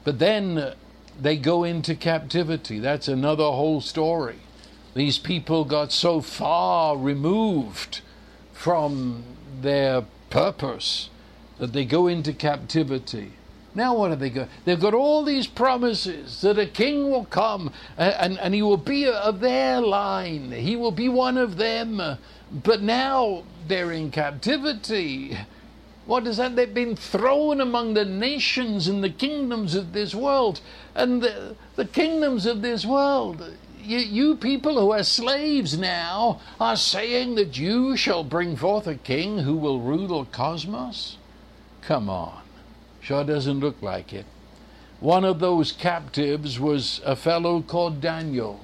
[0.04, 0.74] But then
[1.20, 2.78] they go into captivity.
[2.78, 4.38] That's another whole story.
[4.94, 8.00] These people got so far removed
[8.52, 9.24] from
[9.60, 11.10] their purpose
[11.58, 13.32] that they go into captivity.
[13.74, 14.48] Now, what have they got?
[14.64, 19.06] They've got all these promises that a king will come and, and he will be
[19.06, 22.18] of their line, he will be one of them.
[22.52, 25.38] But now they're in captivity.
[26.06, 26.56] What is that?
[26.56, 30.60] They've been thrown among the nations and the kingdoms of this world.
[30.94, 36.76] And the, the kingdoms of this world, you, you people who are slaves now, are
[36.76, 41.16] saying that you shall bring forth a king who will rule the cosmos?
[41.82, 42.42] Come on.
[43.00, 44.26] Sure doesn't look like it.
[45.00, 48.60] One of those captives was a fellow called Daniel.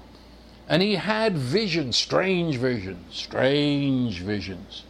[0.69, 4.83] And he had visions, strange visions, strange visions.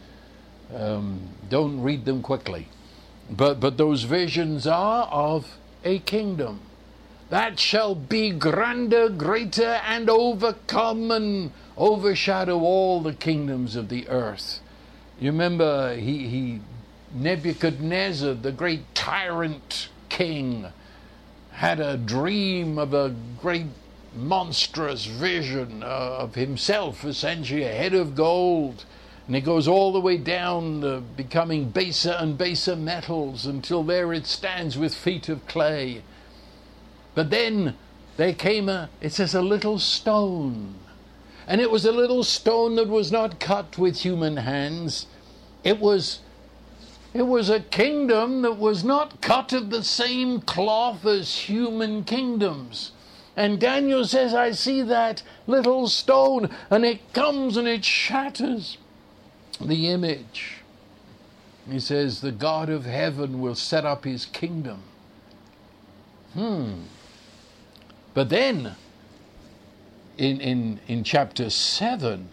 [0.75, 2.67] Um, don't read them quickly.
[3.29, 6.61] But, but those visions are of a kingdom
[7.29, 14.61] that shall be grander, greater, and overcome and overshadow all the kingdoms of the earth.
[15.19, 16.61] You remember he, he
[17.13, 20.67] Nebuchadnezzar, the great tyrant king,
[21.51, 23.67] had a dream of a great
[24.15, 28.85] monstrous vision of himself, essentially a head of gold.
[29.27, 34.13] And it goes all the way down, uh, becoming baser and baser metals until there
[34.13, 36.01] it stands with feet of clay.
[37.13, 37.75] But then
[38.15, 40.75] there came a, it says, a little stone.
[41.45, 45.07] And it was a little stone that was not cut with human hands.
[45.63, 46.19] It was
[47.13, 52.91] it was a kingdom that was not cut of the same cloth as human kingdoms.
[53.35, 58.77] And Daniel says, I see that little stone, and it comes and it shatters
[59.59, 60.57] the image.
[61.69, 64.83] He says, The God of heaven will set up his kingdom.
[66.33, 66.83] Hmm.
[68.13, 68.75] But then,
[70.17, 72.29] in, in, in chapter 7,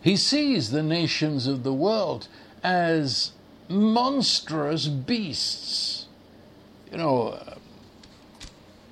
[0.00, 2.28] he sees the nations of the world
[2.62, 3.32] as
[3.68, 6.06] monstrous beasts.
[6.90, 7.56] You know,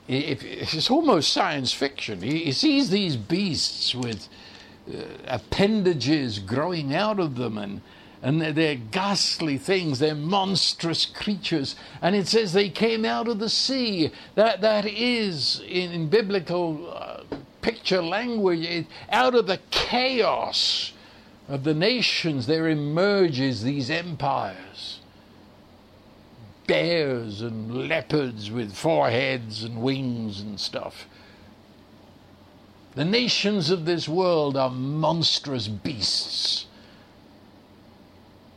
[0.08, 2.20] it's almost science fiction.
[2.20, 4.43] He, sees these beasts with uh,
[5.26, 7.80] appendages growing out of them and
[8.24, 11.76] and they're, they're, ghastly things, they're monstrous creatures.
[12.00, 14.12] And it says they came out of the sea.
[14.34, 17.22] That, that is, in, in biblical uh,
[17.60, 20.94] picture language, out of the chaos
[21.48, 25.00] of the nations, there emerges these empires.
[26.66, 31.06] Bears and leopards with foreheads and wings and stuff.
[32.94, 36.66] The nations of this world are monstrous beasts.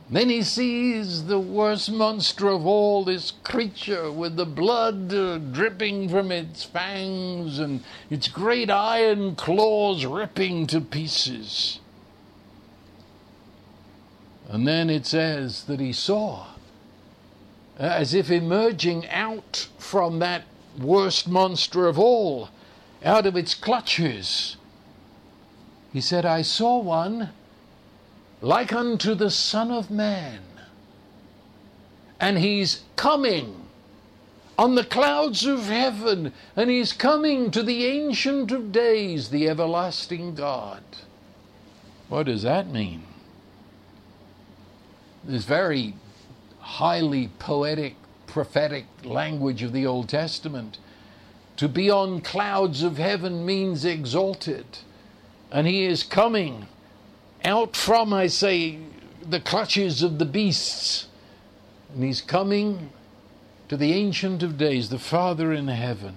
[0.10, 6.08] Then he sees the worst monster of all, this creature with the blood uh, dripping
[6.08, 11.80] from its fangs and its great iron claws ripping to pieces.
[14.48, 16.46] And then it says that he saw,
[17.78, 20.44] as if emerging out from that
[20.80, 22.50] worst monster of all,
[23.04, 24.58] out of its clutches.
[25.94, 27.30] He said, I saw one
[28.42, 30.42] like unto the Son of Man.
[32.20, 33.68] And he's coming
[34.58, 40.34] on the clouds of heaven, and he's coming to the Ancient of Days, the everlasting
[40.34, 40.84] God.
[42.10, 43.04] What does that mean?
[45.24, 45.94] This very
[46.60, 47.96] highly poetic,
[48.26, 50.80] prophetic language of the Old Testament.
[51.58, 54.66] To be on clouds of heaven means exalted,
[55.52, 56.68] and he is coming
[57.44, 58.80] out from, I say,
[59.22, 61.08] the clutches of the beasts.
[61.94, 62.92] And he's coming
[63.70, 66.16] to the Ancient of Days, the Father in heaven.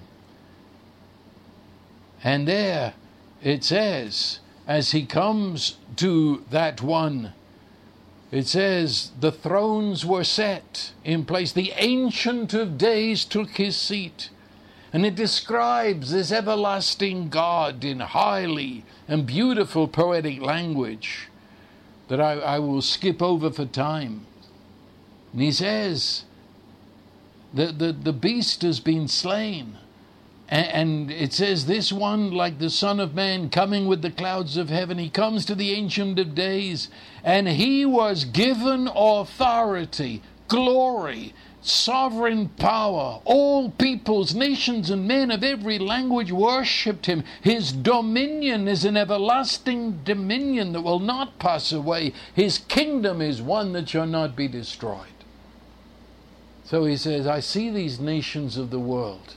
[2.22, 2.94] And there
[3.42, 7.32] it says, as he comes to that one,
[8.30, 11.52] it says, the thrones were set in place.
[11.52, 14.30] The Ancient of Days took his seat.
[14.92, 21.28] And it describes this everlasting God in highly and beautiful poetic language
[22.08, 24.26] that I, I will skip over for time.
[25.32, 26.24] And he says,
[27.54, 29.76] the, the, the beast has been slain.
[30.52, 34.68] And, it says, This one, like the Son of Man, coming with the clouds of
[34.68, 36.88] heaven, he comes to the Ancient of Days,
[37.22, 43.20] and he was given authority, glory, sovereign power.
[43.24, 47.24] All peoples, nations, and men of every language worshipped him.
[47.42, 52.12] His dominion is an everlasting dominion that will not pass away.
[52.34, 55.06] His kingdom is one that shall not be destroyed.
[56.64, 59.34] So he says, I see these nations of the world.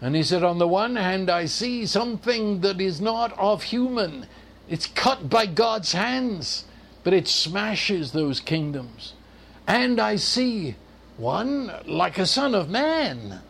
[0.00, 4.26] And he said, on the one hand, I see something that is not of human.
[4.68, 6.64] It's cut by God's hands,
[7.04, 9.14] but it smashes those kingdoms.
[9.66, 10.76] And I see
[11.18, 13.40] one like a son of man,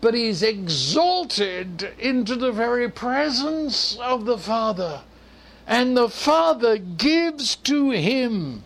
[0.00, 5.02] but he's exalted into the very presence of the Father.
[5.66, 8.64] And the Father gives to him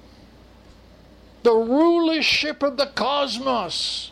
[1.42, 4.10] the rulership of the cosmos.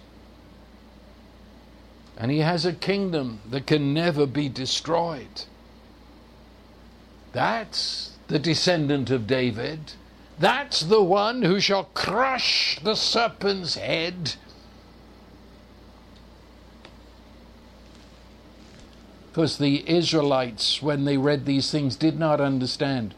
[2.16, 5.42] And he has a kingdom that can never be destroyed.
[7.32, 9.92] That's the descendant of David.
[10.38, 14.34] That's the one who shall crush the serpent's head.
[19.28, 23.14] Because the Israelites, when they read these things, did not understand.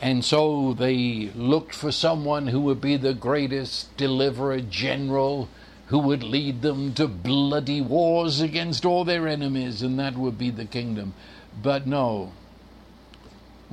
[0.00, 5.48] And so they looked for someone who would be the greatest deliverer general,
[5.86, 10.50] who would lead them to bloody wars against all their enemies, and that would be
[10.50, 11.14] the kingdom.
[11.62, 12.32] But no.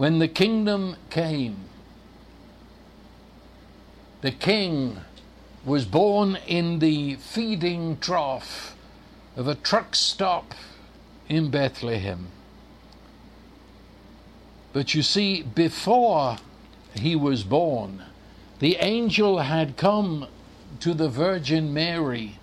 [0.02, 1.58] When the kingdom came,
[4.22, 4.98] the king
[5.64, 8.76] was born in the feeding trough
[9.36, 10.56] of a truck stop
[11.30, 12.30] in Bethlehem.
[14.74, 16.38] But you see, before
[16.96, 18.02] he was born,
[18.58, 20.26] the angel had come
[20.80, 22.40] to the Virgin Mary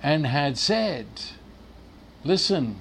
[0.00, 1.06] and had said,
[2.22, 2.76] Listen,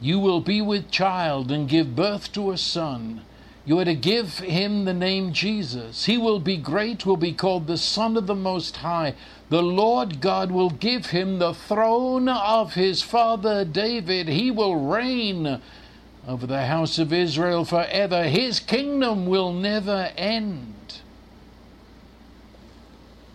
[0.00, 3.22] you will be with child and give birth to a son.
[3.64, 6.06] You are to give him the name Jesus.
[6.06, 9.14] He will be great, will be called the Son of the Most High.
[9.50, 14.28] The Lord God will give him the throne of his father David.
[14.28, 15.60] He will reign
[16.26, 18.24] over the house of Israel forever.
[18.24, 21.00] His kingdom will never end.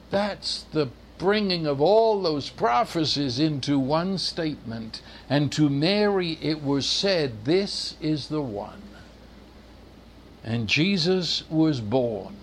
[0.10, 5.02] That's the bringing of all those prophecies into one statement.
[5.30, 8.82] And to Mary it was said, This is the one.
[10.44, 12.36] And Jesus was born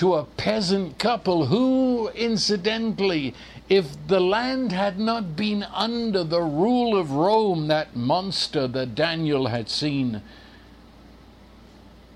[0.00, 3.34] to a peasant couple who, incidentally,
[3.68, 9.48] if the land had not been under the rule of Rome, that monster that Daniel
[9.48, 10.22] had seen,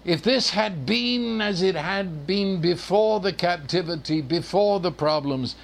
[0.05, 5.57] if this had been as it had been before the captivity, before the problems,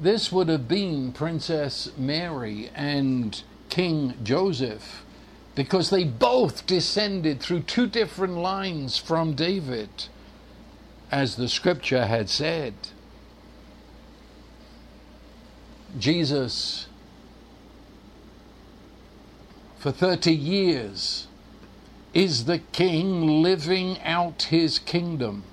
[0.00, 5.02] this would have been Princess Mary and King Joseph
[5.54, 9.88] because they both descended through two different lines from David,
[11.10, 12.74] as the scripture had said.
[15.98, 16.88] Jesus,
[19.78, 21.25] for 30 years,
[22.16, 25.44] is the king living out his kingdom.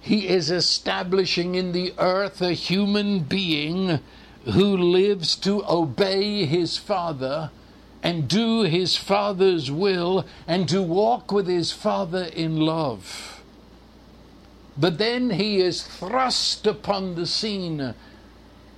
[0.00, 3.98] He is establishing in the earth a human being
[4.44, 7.50] who lives to obey his Father
[8.00, 13.42] and do his Father's will and to walk with his Father in love.
[14.78, 17.92] But then he is thrust upon the scene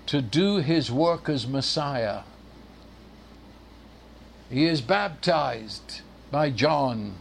[0.07, 2.21] to do his work as Messiah.
[4.49, 6.01] He is baptized
[6.31, 7.15] by John.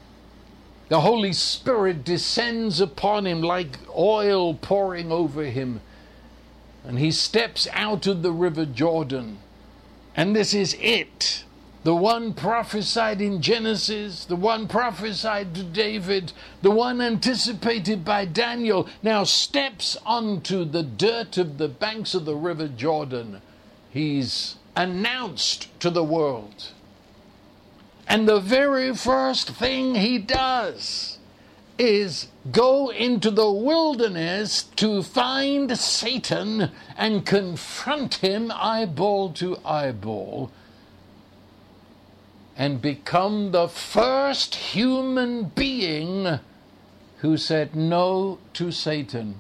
[0.90, 5.82] The Holy Spirit descends upon him like oil pouring over him,
[6.86, 9.40] and he steps out of the river Jordan.
[10.16, 11.44] And this is it.
[11.84, 18.90] The one prophesied in Genesis, the one prophesied to David, the one anticipated by Daniel,
[19.04, 23.42] now steps onto the dirt of the banks of the river Jordan.
[23.90, 26.72] He's announced to the world.
[28.08, 31.18] And the very first thing he does
[31.78, 40.52] is go into the wilderness to find Satan and confront him eyeball to eyeball
[42.56, 46.40] and become the first human being
[47.18, 49.40] who said no to Satan.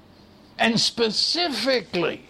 [0.60, 2.26] And specifically,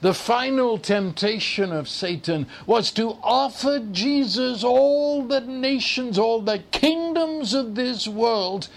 [0.00, 7.54] the final temptation of Satan was to offer Jesus all the nations, all the kingdoms
[7.54, 8.68] of this world,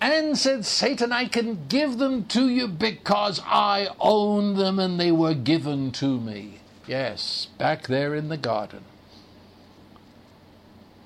[0.00, 5.10] and said, Satan, I can give them to you because I own them and they
[5.10, 6.60] were given to me.
[6.86, 8.84] Yes, back there in the garden.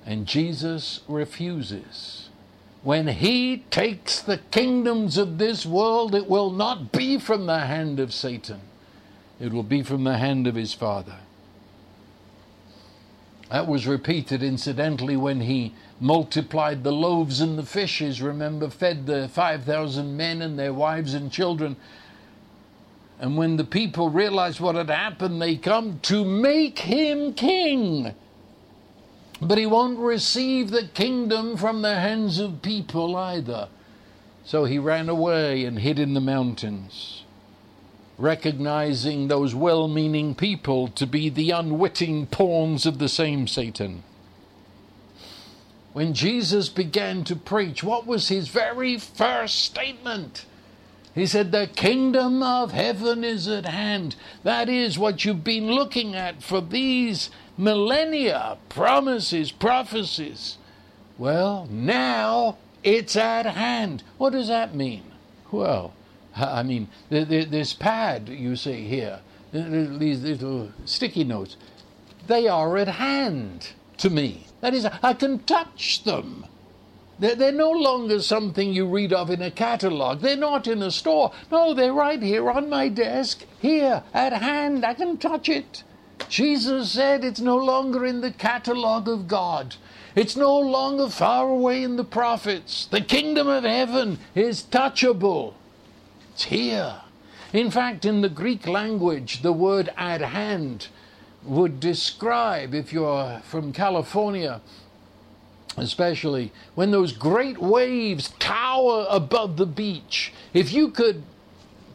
[0.05, 2.20] And Jesus refuses.
[2.83, 7.99] When he takes the kingdoms of this world, it will not be from the hand
[7.99, 8.61] of Satan,
[9.39, 11.17] it will be from the hand of his Father.
[13.51, 19.27] That was repeated, incidentally, when he multiplied the loaves and the fishes, remember, fed the
[19.27, 21.75] 5,000 men and their wives and children.
[23.19, 28.15] And when the people realized what had happened, they come to make him king.
[29.41, 33.69] But he won't receive the kingdom from the hands of people either.
[34.45, 37.23] So he ran away and hid in the mountains,
[38.19, 44.03] recognizing those well meaning people to be the unwitting pawns of the same Satan.
[45.93, 50.45] When Jesus began to preach, what was his very first statement?
[51.13, 54.15] He said, The kingdom of heaven is at hand.
[54.43, 60.57] That is what you've been looking at for these millennia promises, prophecies.
[61.17, 64.03] Well, now it's at hand.
[64.17, 65.03] What does that mean?
[65.51, 65.93] Well,
[66.35, 69.19] I mean, this pad you see here,
[69.51, 71.57] these little sticky notes,
[72.27, 74.47] they are at hand to me.
[74.61, 76.45] That is, I can touch them.
[77.19, 80.21] They're, no longer something you read of in a catalogue.
[80.21, 81.31] They're not in a store.
[81.51, 84.83] No, they're right here on my desk, here, at hand.
[84.83, 85.83] I can touch it.
[86.31, 89.75] Jesus said it's no longer in the catalogue of God.
[90.15, 92.85] It's no longer far away in the prophets.
[92.85, 95.55] The kingdom of heaven is touchable.
[96.31, 97.01] It's here.
[97.51, 100.87] In fact, in the Greek language, the word at hand
[101.43, 104.61] would describe, if you're from California,
[105.75, 111.23] especially when those great waves tower above the beach, if you could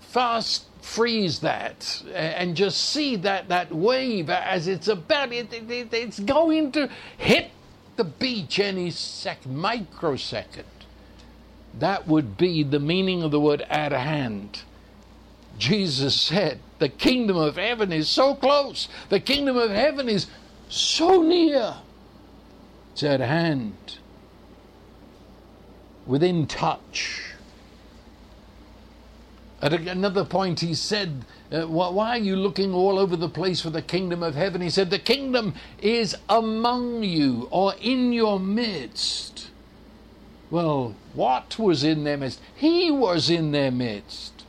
[0.03, 6.21] fast freeze that and just see that, that wave as it's about, it, it, it's
[6.21, 7.51] going to hit
[7.97, 10.69] the beach any second, microsecond.
[11.79, 14.63] That would be the meaning of the word at hand.
[15.59, 18.89] Jesus said, The kingdom of heaven is so close.
[19.09, 20.29] The kingdom of heaven is
[20.69, 21.75] so near.
[22.93, 23.99] It's at hand,
[26.07, 27.36] within touch.
[29.63, 33.71] At another point, he said, uh, Why are you looking all over the place for
[33.71, 34.61] the kingdom of heaven?
[34.61, 39.51] He said, The kingdom is among you or in your midst.
[40.51, 42.41] Well, what was in their midst?
[42.55, 44.45] He was in their midst.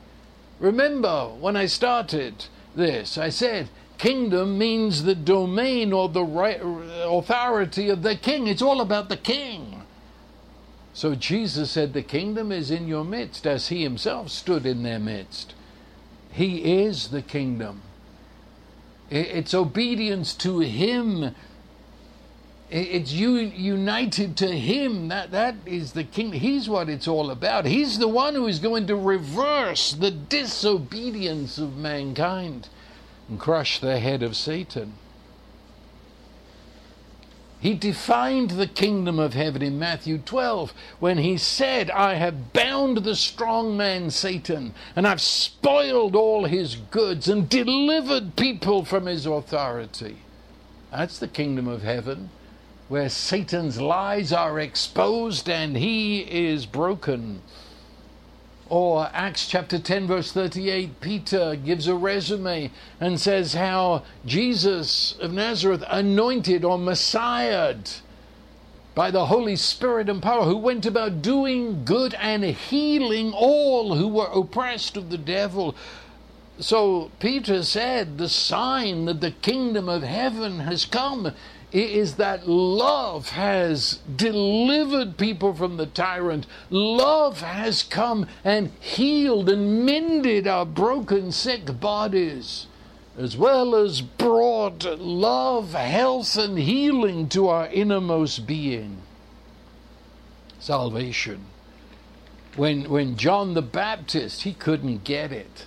[0.60, 2.46] Remember when I started
[2.76, 8.48] this, I said kingdom means the domain or the right, authority of the king.
[8.48, 9.77] It's all about the king.
[10.98, 14.98] So Jesus said, The kingdom is in your midst, as he himself stood in their
[14.98, 15.54] midst.
[16.32, 17.84] He is the kingdom.
[19.12, 21.36] It's obedience to him
[22.70, 27.98] it's united to him that that is the king he's what it's all about he's
[27.98, 32.68] the one who is going to reverse the disobedience of mankind
[33.30, 34.92] and crush the head of satan
[37.60, 42.98] he defined the kingdom of heaven in Matthew 12 when he said, I have bound
[42.98, 49.26] the strong man Satan, and I've spoiled all his goods and delivered people from his
[49.26, 50.18] authority.
[50.92, 52.30] That's the kingdom of heaven
[52.88, 57.42] where Satan's lies are exposed and he is broken.
[58.70, 65.32] Or Acts chapter 10, verse 38, Peter gives a resume and says how Jesus of
[65.32, 68.02] Nazareth anointed or messiahed
[68.94, 74.08] by the Holy Spirit and power, who went about doing good and healing all who
[74.08, 75.76] were oppressed of the devil.
[76.60, 81.32] So Peter said, The sign that the kingdom of heaven has come
[81.72, 86.48] is that love has delivered people from the tyrant.
[86.70, 92.68] Love has come and healed and mended our broken, sick bodies,
[93.18, 99.02] as well as brought love, health, and healing to our innermost being.
[100.60, 101.46] Salvation.
[102.56, 105.66] When, when John the Baptist, he couldn't get it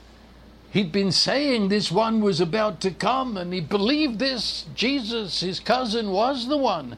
[0.71, 5.59] He'd been saying this one was about to come, and he believed this Jesus, his
[5.59, 6.97] cousin, was the one.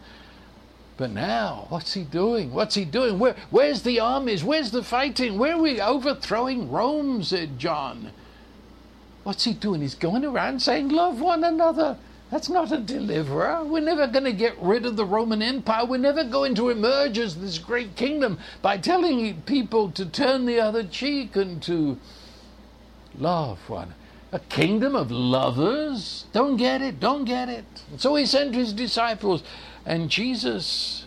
[0.98, 2.52] But now, what's he doing?
[2.52, 3.18] What's he doing?
[3.18, 4.44] Where, where's the armies?
[4.44, 5.38] Where's the fighting?
[5.38, 7.22] Where are we overthrowing Rome?
[7.22, 8.12] said uh, John.
[9.22, 9.80] What's he doing?
[9.80, 11.96] He's going around saying, Love one another.
[12.30, 13.64] That's not a deliverer.
[13.64, 15.84] We're never going to get rid of the Roman Empire.
[15.84, 20.60] We're never going to emerge as this great kingdom by telling people to turn the
[20.60, 21.98] other cheek and to
[23.18, 23.94] love one.
[24.32, 26.24] A kingdom of lovers?
[26.32, 27.64] Don't get it, don't get it.
[27.98, 29.42] So he sent his disciples,
[29.84, 31.04] and Jesus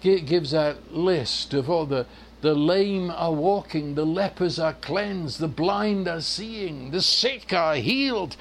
[0.00, 2.06] gives that list of all the
[2.40, 7.74] the lame are walking, the lepers are cleansed, the blind are seeing, the sick are
[7.74, 8.36] healed.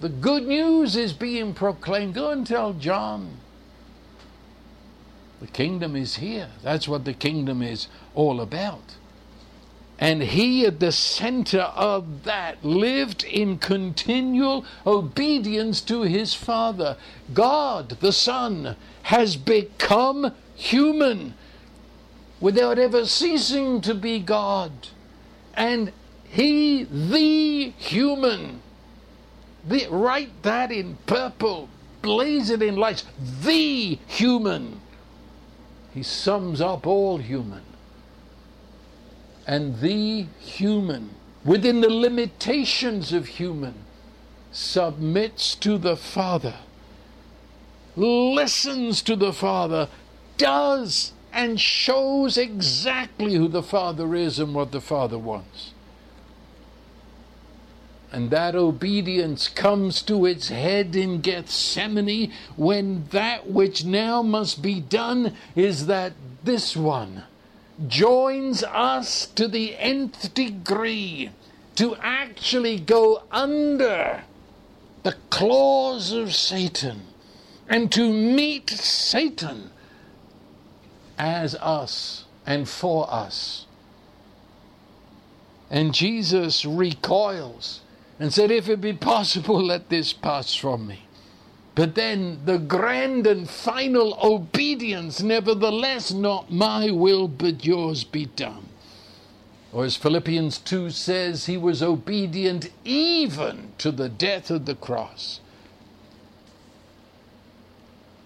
[0.00, 2.14] The good news is being proclaimed.
[2.14, 3.38] Go and tell John.
[5.40, 6.50] The kingdom is here.
[6.62, 8.96] That's what the kingdom is all about.
[9.98, 16.96] And he, at the center of that, lived in continual obedience to his Father.
[17.34, 21.34] God, the Son, has become human
[22.40, 24.70] without ever ceasing to be God.
[25.54, 25.92] And
[26.28, 28.62] he, the human,
[29.66, 31.68] the, write that in purple,
[32.02, 33.04] blaze it in lights,
[33.42, 34.80] the human.
[35.92, 37.62] He sums up all human.
[39.48, 43.76] And the human, within the limitations of human,
[44.52, 46.56] submits to the Father,
[47.96, 49.88] listens to the Father,
[50.36, 55.72] does and shows exactly who the Father is and what the Father wants.
[58.12, 64.78] And that obedience comes to its head in Gethsemane when that which now must be
[64.78, 66.12] done is that
[66.44, 67.24] this one
[67.86, 71.30] joins us to the nth degree
[71.76, 74.24] to actually go under
[75.04, 77.02] the claws of Satan
[77.68, 79.70] and to meet Satan
[81.16, 83.66] as us and for us.
[85.70, 87.82] And Jesus recoils
[88.18, 91.07] and said, If it be possible, let this pass from me.
[91.78, 98.70] But then the grand and final obedience, nevertheless, not my will, but yours be done.
[99.72, 105.38] Or as Philippians 2 says, he was obedient even to the death of the cross.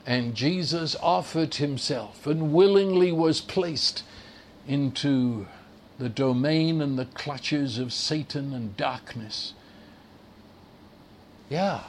[0.07, 4.03] And Jesus offered himself and willingly was placed
[4.67, 5.47] into
[5.99, 9.53] the domain and the clutches of Satan and darkness.
[11.51, 11.83] Yeah.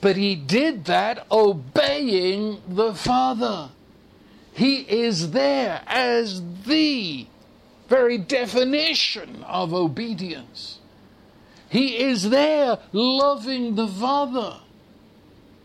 [0.00, 3.70] But he did that obeying the Father.
[4.52, 7.26] He is there as the
[7.88, 10.78] very definition of obedience.
[11.68, 14.60] He is there loving the Father.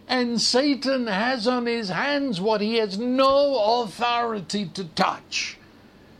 [0.08, 5.58] And Satan has on his hands what he has no authority to touch.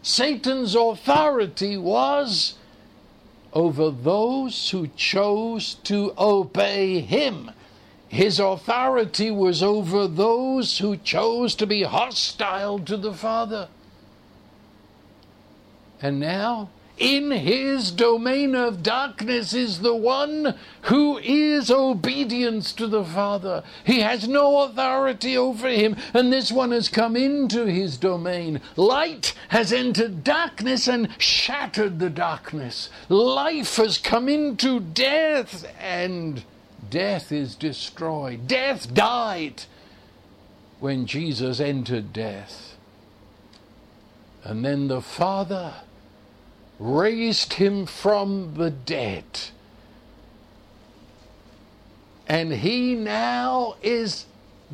[0.01, 2.55] Satan's authority was
[3.53, 7.51] over those who chose to obey him.
[8.14, 13.70] His authority was over those who chose to be hostile to the Father.
[15.99, 20.53] And now in his domain of darkness is the one
[20.84, 23.64] who is obedience to the Father.
[23.84, 28.61] He has no authority over him, and this one has come into his domain.
[28.76, 32.91] Light has entered darkness and shattered the darkness.
[33.09, 36.43] Life has come into death, and
[36.93, 38.47] death is destroyed.
[38.47, 39.63] Death died
[40.79, 42.77] when Jesus entered death.
[44.43, 45.73] And then the Father
[46.77, 49.23] raised him from the dead.
[52.27, 54.27] And he now is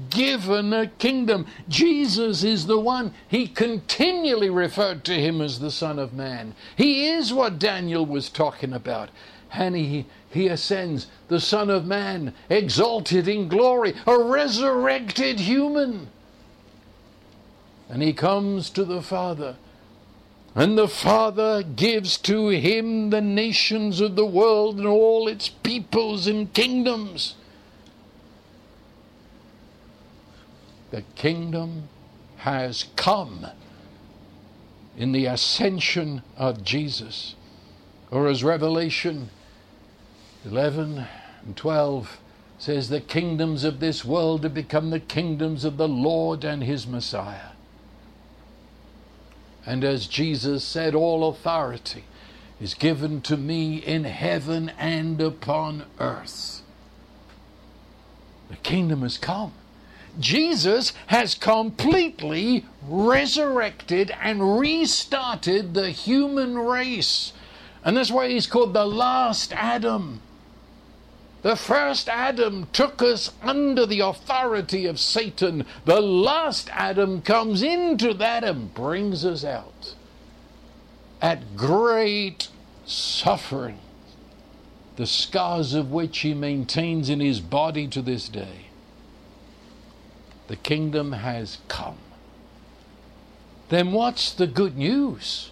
[0.10, 1.46] given a kingdom.
[1.70, 3.14] Jesus is the one.
[3.30, 6.54] He continually referred to him as the Son of Man.
[6.76, 9.10] He is what Daniel was talking about.
[9.54, 16.10] And he, he ascends, the Son of Man, exalted in glory, a resurrected human.
[17.90, 19.56] And he comes to the Father
[20.56, 26.28] and the Father gives to him the nations of the world and all its peoples
[26.28, 27.36] and kingdoms.
[30.92, 31.88] The kingdom
[32.38, 33.46] has come
[34.98, 37.36] in the ascension of Jesus.
[38.10, 39.30] Or as Revelation
[40.46, 41.06] 11
[41.46, 42.20] and 12
[42.58, 46.88] says, the kingdoms of this world have become the kingdoms of the Lord and his
[46.88, 47.52] Messiah.
[49.66, 52.06] And as Jesus said, all authority
[52.60, 56.62] is given to me in heaven and upon earth.
[58.50, 59.54] The kingdom has come.
[60.20, 67.32] Jesus has completely resurrected and restarted the human race.
[67.86, 70.22] And that's why he's called the last Adam.
[71.42, 75.66] The first Adam took us under the authority of Satan.
[75.86, 79.96] The last Adam comes into that and brings us out
[81.22, 82.50] at great
[82.86, 83.80] suffering,
[84.96, 88.68] the scars of which he maintains in his body to this day.
[90.48, 91.98] The kingdom has come.
[93.70, 95.52] Then what's the good news?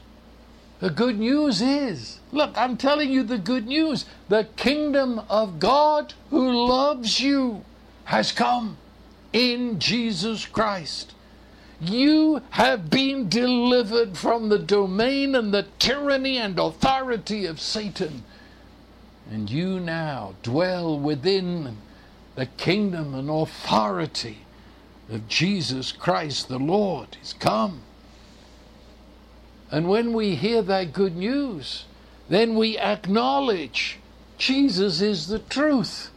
[0.80, 4.06] The good news is look, I'm telling you the good news.
[4.30, 7.64] The kingdom of God who loves you
[8.06, 8.78] has come
[9.34, 11.14] in Jesus Christ.
[11.80, 18.24] You have been delivered from the domain and the tyranny and authority of Satan.
[19.30, 21.78] And you now dwell within
[22.36, 24.40] the kingdom and authority
[25.10, 27.18] of Jesus Christ the Lord.
[27.20, 27.82] He's come.
[29.72, 31.86] And when we hear that good news,
[32.30, 33.99] then we acknowledge
[34.38, 36.11] Jesus is the truth.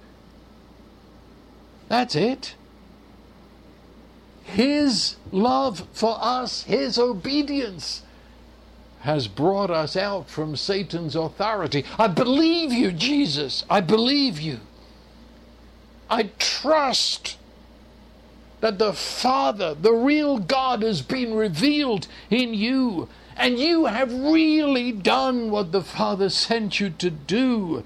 [1.89, 2.55] That's it.
[4.45, 8.03] His love for us, His obedience,
[9.01, 11.85] has brought us out from Satan's authority.
[11.99, 13.65] I believe you, Jesus.
[13.71, 14.61] I believe you.
[16.09, 17.39] I trust
[18.61, 23.09] that the Father, the real God, has been revealed in you,
[23.41, 27.85] and you have really done what the Father sent you to do.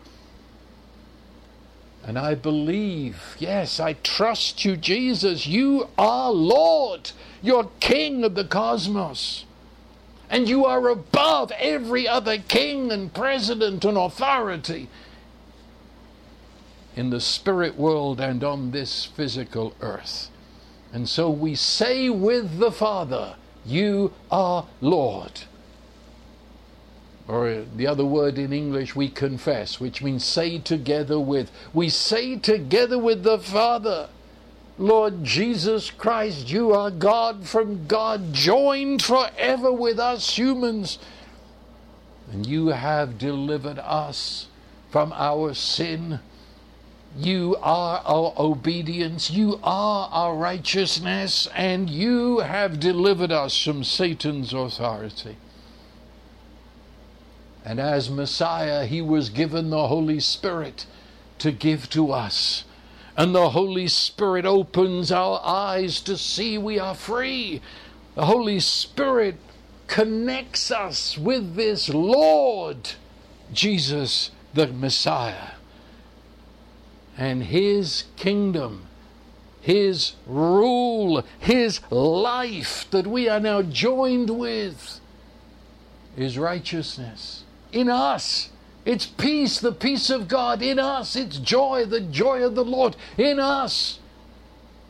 [2.02, 5.46] And I believe, yes, I trust you, Jesus.
[5.46, 7.12] You are Lord.
[7.40, 9.44] You're King of the cosmos.
[10.28, 14.88] And you are above every other king and president and authority
[16.96, 20.30] in the spirit world and on this physical earth.
[20.92, 25.42] And so we say with the Father, You are Lord.
[27.26, 31.50] Or the other word in English, we confess, which means say together with.
[31.72, 34.10] We say together with the Father,
[34.76, 40.98] Lord Jesus Christ, you are God from God, joined forever with us humans.
[42.30, 44.48] And you have delivered us
[44.90, 46.20] from our sin.
[47.16, 49.30] You are our obedience.
[49.30, 51.48] You are our righteousness.
[51.54, 55.36] And you have delivered us from Satan's authority.
[57.64, 60.86] And as Messiah, he was given the Holy Spirit
[61.38, 62.64] to give to us.
[63.16, 67.62] And the Holy Spirit opens our eyes to see we are free.
[68.16, 69.36] The Holy Spirit
[69.86, 72.92] connects us with this Lord,
[73.52, 75.53] Jesus the Messiah,
[77.16, 78.86] and His kingdom,
[79.60, 85.00] His rule, His life that we are now joined with
[86.16, 88.50] is righteousness in us.
[88.84, 91.16] It's peace, the peace of God in us.
[91.16, 93.98] It's joy, the joy of the Lord in us.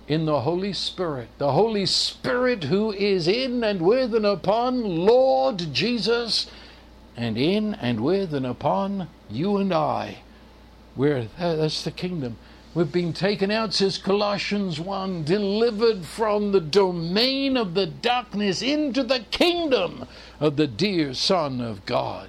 [0.06, 5.72] In the Holy Spirit, the Holy Spirit who is in and with and upon Lord
[5.72, 6.50] Jesus,
[7.16, 10.23] and in and with and upon you and I.
[10.94, 12.36] Where uh, that's the kingdom.
[12.74, 19.04] We've been taken out, says Colossians 1, delivered from the domain of the darkness into
[19.04, 20.06] the kingdom
[20.40, 22.28] of the dear Son of God.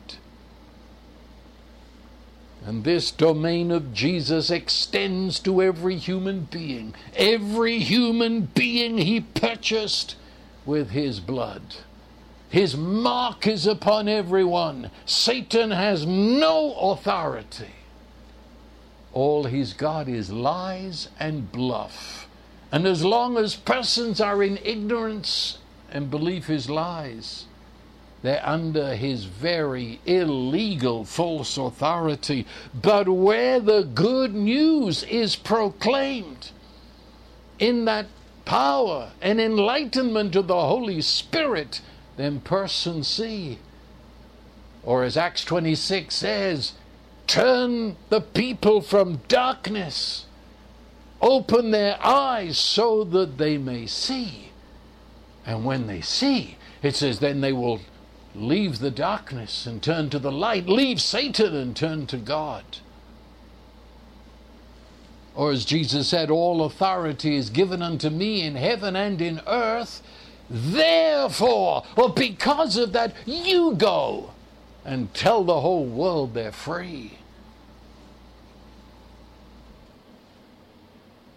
[2.63, 6.95] And this domain of Jesus extends to every human being.
[7.15, 10.15] Every human being he purchased
[10.65, 11.61] with his blood.
[12.49, 14.89] His mark is upon everyone.
[15.05, 17.73] Satan has no authority.
[19.15, 22.27] All he's got is lies and bluff.
[22.71, 25.57] And as long as persons are in ignorance
[25.89, 27.45] and believe his lies,
[28.21, 32.45] they're under his very illegal false authority.
[32.73, 36.51] But where the good news is proclaimed,
[37.57, 38.07] in that
[38.43, 41.79] power and enlightenment of the Holy Spirit,
[42.17, 43.59] then persons see.
[44.83, 46.73] Or as Acts 26 says,
[47.27, 50.25] turn the people from darkness,
[51.21, 54.51] open their eyes so that they may see.
[55.45, 57.81] And when they see, it says, then they will
[58.33, 62.63] leave the darkness and turn to the light, leave Satan and turn to God.
[65.35, 70.01] Or as Jesus said, All authority is given unto me in heaven and in earth.
[70.49, 74.31] Therefore, or because of that, you go
[74.85, 77.17] and tell the whole world they're free.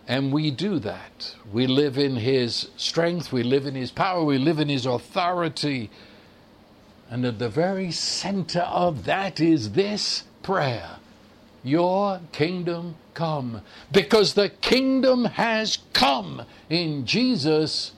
[0.06, 1.34] And we do that.
[1.52, 5.90] We live in His strength, we live in His power, we live in His authority.
[7.10, 10.96] And at the very center of that is this prayer
[11.62, 13.62] Your kingdom come.
[13.90, 17.92] Because the kingdom has come in Jesus.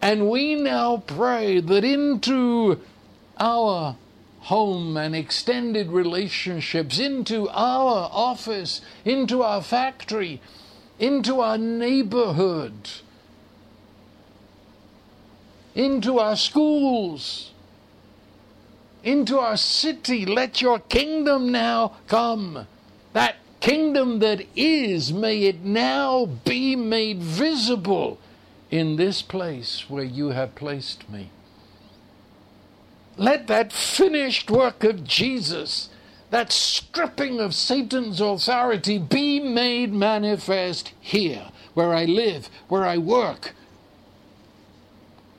[0.00, 2.80] And we now pray that into
[3.38, 3.96] our
[4.48, 10.40] home and extended relationships, into our office, into our factory,
[10.98, 12.72] into our neighborhood,
[15.74, 17.52] into our schools,
[19.04, 20.24] into our city.
[20.24, 22.66] Let your kingdom now come.
[23.12, 28.18] That kingdom that is, may it now be made visible
[28.70, 31.28] in this place where you have placed me.
[33.18, 35.90] Let that finished work of Jesus,
[36.30, 43.54] that stripping of Satan's authority, be made manifest here, where I live, where I work.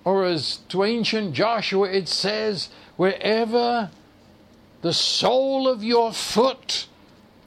[0.03, 2.67] Or as to ancient Joshua it says,
[2.97, 3.91] wherever
[4.81, 6.87] the sole of your foot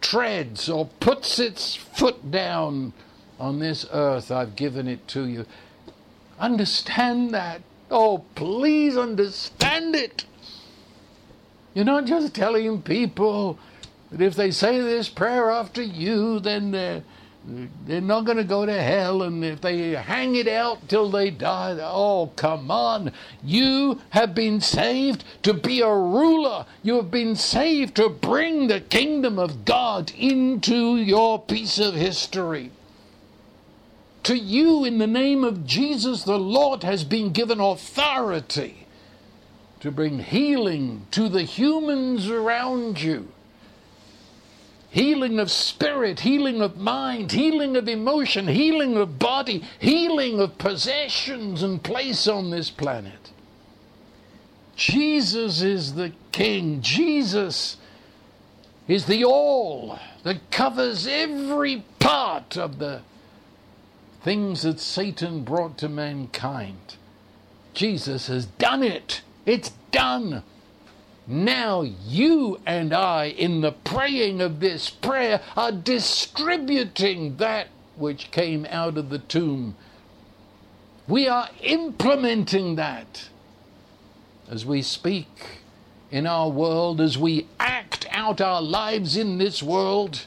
[0.00, 2.94] treads or puts its foot down
[3.38, 5.44] on this earth, I've given it to you.
[6.38, 7.60] Understand that.
[7.92, 10.24] Oh, please understand it.
[11.74, 13.58] You're not just telling people
[14.10, 17.02] that if they say this prayer after you, then they're,
[17.86, 21.30] they're not going to go to hell, and if they hang it out till they
[21.30, 23.12] die, oh, come on.
[23.44, 26.64] You have been saved to be a ruler.
[26.82, 32.70] You have been saved to bring the kingdom of God into your piece of history.
[34.24, 38.86] To you, in the name of Jesus, the Lord has been given authority
[39.80, 43.28] to bring healing to the humans around you.
[44.90, 51.62] Healing of spirit, healing of mind, healing of emotion, healing of body, healing of possessions
[51.62, 53.32] and place on this planet.
[54.76, 56.80] Jesus is the King.
[56.80, 57.76] Jesus
[58.86, 63.00] is the all that covers every part of the
[64.22, 66.96] things that Satan brought to mankind.
[67.74, 69.22] Jesus has done it.
[69.46, 70.42] It's done.
[71.26, 78.66] Now you and I, in the praying of this prayer, are distributing that which came
[78.70, 79.76] out of the tomb.
[81.08, 83.28] We are implementing that
[84.48, 85.60] as we speak
[86.10, 90.26] in our world, as we act out our lives in this world,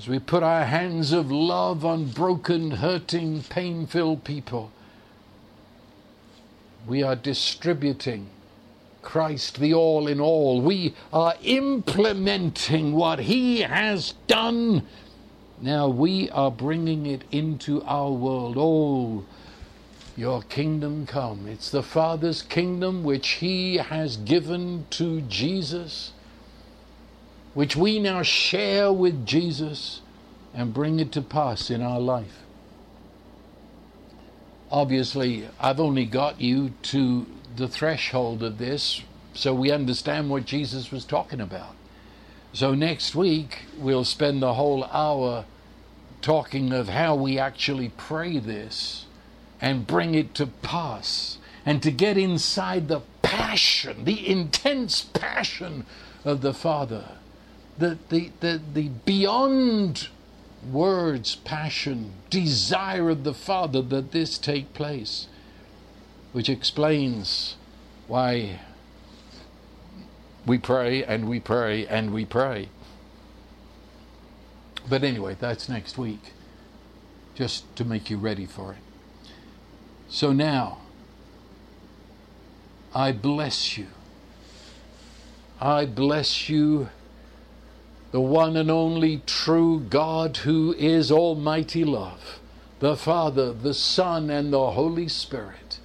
[0.00, 4.72] as we put our hands of love on broken, hurting, pain filled people.
[6.86, 8.30] We are distributing
[9.02, 10.62] Christ, the all in all.
[10.62, 14.86] We are implementing what He has done.
[15.60, 18.54] Now we are bringing it into our world.
[18.56, 19.26] Oh,
[20.16, 21.46] your kingdom come.
[21.46, 26.12] It's the Father's kingdom which He has given to Jesus,
[27.54, 30.00] which we now share with Jesus
[30.54, 32.40] and bring it to pass in our life
[34.70, 37.26] obviously, I've only got you to
[37.56, 39.02] the threshold of this
[39.34, 41.74] so we understand what Jesus was talking about.
[42.52, 45.44] So next week, we'll spend the whole hour
[46.20, 49.06] talking of how we actually pray this
[49.60, 55.86] and bring it to pass and to get inside the passion, the intense passion
[56.24, 57.12] of the Father,
[57.80, 60.08] the, the, the, the beyond
[60.70, 65.26] words, passion, desire of the Father that this take place,
[66.32, 67.56] which explains
[68.06, 68.60] why
[70.46, 72.68] we pray and we pray and we pray.
[74.88, 76.34] But anyway, that's next week,
[77.34, 78.78] just to make you ready for it.
[80.08, 80.78] So now,
[82.94, 83.86] I bless you.
[85.60, 86.90] I bless you
[88.12, 92.40] the one and only true God who is Almighty Love,
[92.80, 95.78] the Father, the Son, and the Holy Spirit.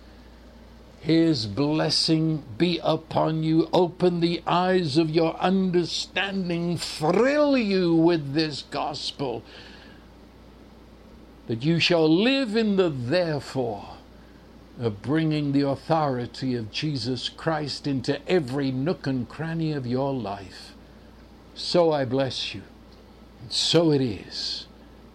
[1.02, 3.70] His blessing be upon you.
[3.72, 6.78] Open the eyes of your understanding.
[6.78, 9.44] Thrill you with this gospel.
[11.46, 13.98] That you shall live in the therefore
[14.80, 20.75] of bringing the authority of Jesus Christ into every nook and cranny of your life.
[21.56, 22.62] So I bless you.
[23.42, 24.68] And so it is.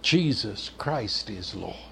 [0.03, 1.90] Jesus Christ is Lord.